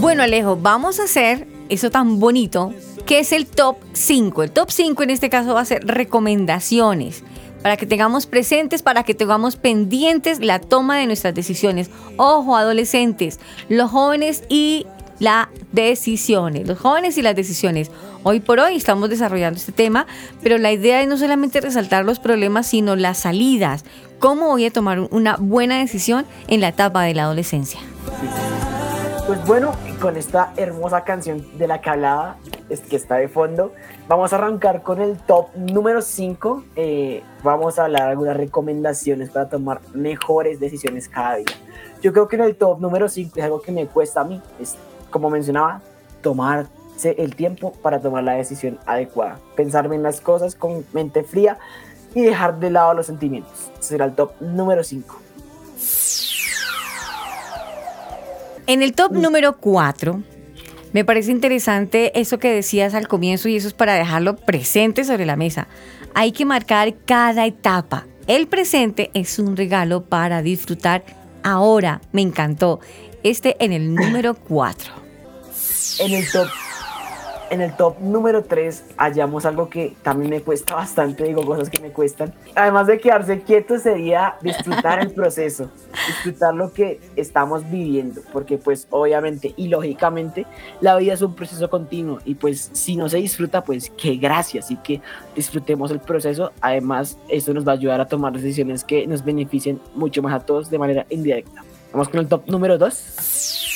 [0.00, 2.72] Bueno, Alejo, vamos a hacer eso tan bonito
[3.04, 4.42] que es el top 5.
[4.42, 7.22] El top 5 en este caso va a ser recomendaciones
[7.62, 11.90] para que tengamos presentes, para que tengamos pendientes la toma de nuestras decisiones.
[12.16, 14.86] Ojo, adolescentes, los jóvenes y
[15.18, 16.66] las decisiones.
[16.66, 17.90] Los jóvenes y las decisiones.
[18.22, 20.06] Hoy por hoy estamos desarrollando este tema,
[20.42, 23.86] pero la idea es no solamente resaltar los problemas, sino las salidas.
[24.18, 27.80] ¿Cómo voy a tomar una buena decisión en la etapa de la adolescencia?
[29.26, 32.36] Pues bueno, con esta hermosa canción de la que hablaba,
[32.90, 33.72] que está de fondo,
[34.06, 36.64] vamos a arrancar con el top número 5.
[37.42, 41.56] vamos a hablar algunas recomendaciones para tomar mejores decisiones cada día.
[42.02, 44.42] Yo creo que en el top número 5 es algo que me cuesta a mí,
[44.60, 44.76] es
[45.08, 45.80] como mencionaba,
[46.20, 51.58] tomarse el tiempo para tomar la decisión adecuada, pensar bien las cosas con mente fría
[52.14, 53.70] y dejar de lado los sentimientos.
[53.80, 55.20] Será el top número 5.
[58.66, 60.22] En el top número 4,
[60.92, 65.26] me parece interesante eso que decías al comienzo y eso es para dejarlo presente sobre
[65.26, 65.66] la mesa.
[66.14, 68.06] Hay que marcar cada etapa.
[68.26, 71.02] El presente es un regalo para disfrutar
[71.42, 72.00] ahora.
[72.12, 72.80] Me encantó.
[73.22, 74.92] Este en el número 4.
[76.00, 76.48] En el top
[77.50, 81.80] en el top número 3 hallamos algo que también me cuesta bastante, digo cosas que
[81.80, 82.32] me cuestan.
[82.54, 85.70] Además de quedarse quieto sería disfrutar el proceso,
[86.06, 90.46] disfrutar lo que estamos viviendo, porque pues obviamente y lógicamente
[90.80, 94.60] la vida es un proceso continuo y pues si no se disfruta pues qué gracia,
[94.60, 95.00] así que
[95.34, 99.80] disfrutemos el proceso, además eso nos va a ayudar a tomar decisiones que nos beneficien
[99.94, 101.64] mucho más a todos de manera indirecta.
[101.92, 103.69] Vamos con el top número 2.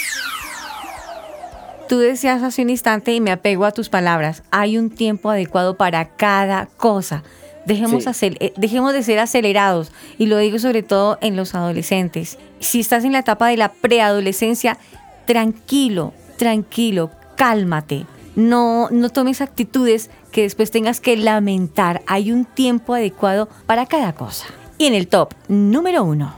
[1.95, 5.77] Tú decías hace un instante y me apego a tus palabras, hay un tiempo adecuado
[5.77, 7.23] para cada cosa.
[7.67, 8.09] Dejemos, Sí.
[8.09, 12.37] acel- eh, dejemos de ser acelerados y lo digo sobre todo en los adolescentes.
[12.59, 14.77] Si estás en la etapa de la preadolescencia,
[15.25, 18.07] tranquilo, tranquilo, cálmate.
[18.35, 22.03] No, no tomes actitudes que después tengas que lamentar.
[22.09, 24.47] Hay un tiempo adecuado para cada cosa.
[24.79, 26.35] Y en el top número uno.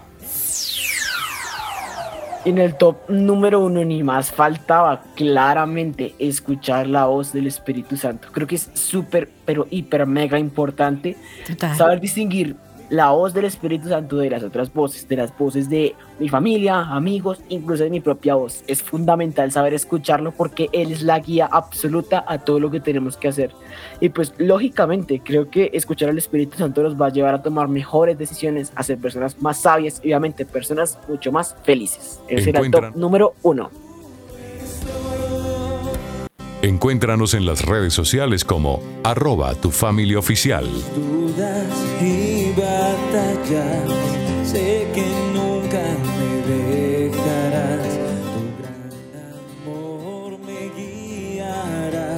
[2.47, 8.29] En el top número uno ni más faltaba claramente escuchar la voz del Espíritu Santo.
[8.31, 11.77] Creo que es súper, pero hiper, mega importante Total.
[11.77, 12.55] saber distinguir
[12.91, 16.81] la voz del Espíritu Santo de las otras voces, de las voces de mi familia,
[16.81, 18.63] amigos, incluso de mi propia voz.
[18.67, 23.17] Es fundamental saber escucharlo porque Él es la guía absoluta a todo lo que tenemos
[23.17, 23.51] que hacer.
[24.01, 27.69] Y pues lógicamente creo que escuchar al Espíritu Santo nos va a llevar a tomar
[27.69, 32.21] mejores decisiones, a ser personas más sabias y obviamente personas mucho más felices.
[32.29, 33.71] Ese era el top número uno.
[36.63, 40.67] Encuéntranos en las redes sociales como arroba tu familia oficial.
[40.95, 41.67] dudas
[42.03, 43.85] y batallas.
[44.45, 45.05] Sé que
[45.35, 45.83] nunca
[46.19, 47.89] me dejarás.
[48.33, 48.91] Tu gran
[49.65, 52.17] amor me guiará.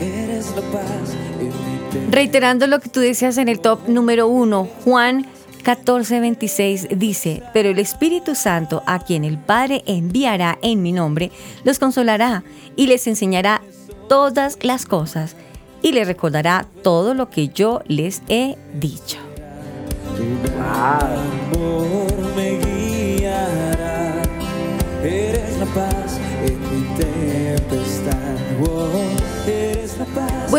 [0.00, 4.26] Eres la paz en mi te- Reiterando lo que tú decías en el top número
[4.26, 5.26] uno, Juan
[5.70, 11.30] 14:26 dice, pero el Espíritu Santo, a quien el Padre enviará en mi nombre,
[11.62, 12.42] los consolará
[12.74, 13.62] y les enseñará
[14.08, 15.36] todas las cosas
[15.80, 19.18] y les recordará todo lo que yo les he dicho.
[25.02, 26.09] Eres la paz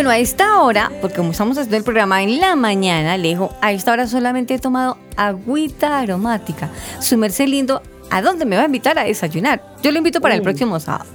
[0.02, 3.72] Bueno, a esta hora, porque como estamos haciendo el programa en la mañana, Alejo, a
[3.72, 6.72] esta hora solamente he tomado agüita aromática.
[7.00, 9.62] Su merced lindo, ¿a dónde me va a invitar a desayunar?
[9.84, 11.06] Yo lo invito para el próximo sábado.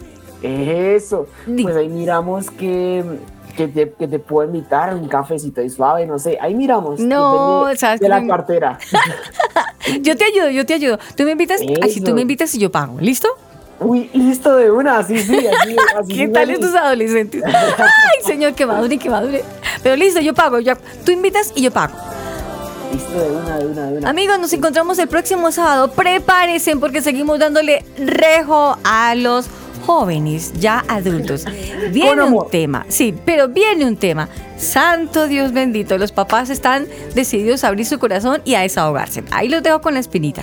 [0.41, 1.27] Eso.
[1.61, 3.05] Pues ahí miramos que,
[3.57, 6.39] que, te, que te puedo invitar un cafecito y suave, no sé.
[6.41, 7.01] Ahí miramos.
[7.01, 8.79] No, depende sabes de la me- cartera.
[10.01, 10.99] Yo te ayudo, yo te ayudo.
[11.17, 12.99] Tú me invitas, así tú me invitas y yo pago.
[13.01, 13.29] ¿Listo?
[13.79, 17.43] Uy, listo de una, sí, sí, así, así ¿Qué tal estos adolescentes?
[17.45, 19.45] Ay, señor, que madure, que madure.
[19.83, 20.61] Pero listo, yo pago.
[20.61, 20.77] Ya.
[21.05, 21.95] Tú invitas y yo pago.
[22.93, 24.11] Listo de una, de una, de una.
[24.11, 25.91] Amigos, nos encontramos el próximo sábado.
[25.93, 29.47] Prepárense porque seguimos dándole rejo a los
[29.85, 31.45] jóvenes, ya adultos.
[31.93, 34.29] Viene un tema, sí, pero viene un tema.
[34.57, 39.23] Santo Dios bendito, los papás están decididos a abrir su corazón y a desahogarse.
[39.31, 40.43] Ahí los dejo con la espinita.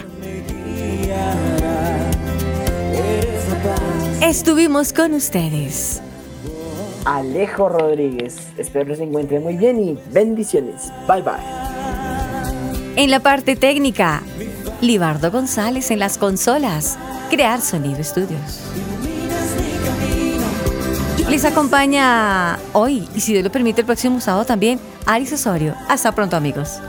[4.23, 6.01] Estuvimos con ustedes.
[7.03, 8.37] Alejo Rodríguez.
[8.57, 10.93] Espero que se encuentren muy bien y bendiciones.
[11.09, 11.33] Bye bye.
[12.95, 14.23] En la parte técnica,
[14.79, 16.97] Libardo González en las consolas.
[17.29, 18.61] Crear Sonido Estudios.
[21.29, 25.75] Les acompaña hoy, y si Dios lo permite, el próximo sábado también, Aris Osorio.
[25.89, 26.79] Hasta pronto, amigos.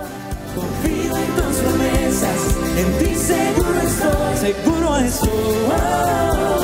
[0.55, 6.64] Confío en tus promesas, en ti seguro estoy, seguro estoy.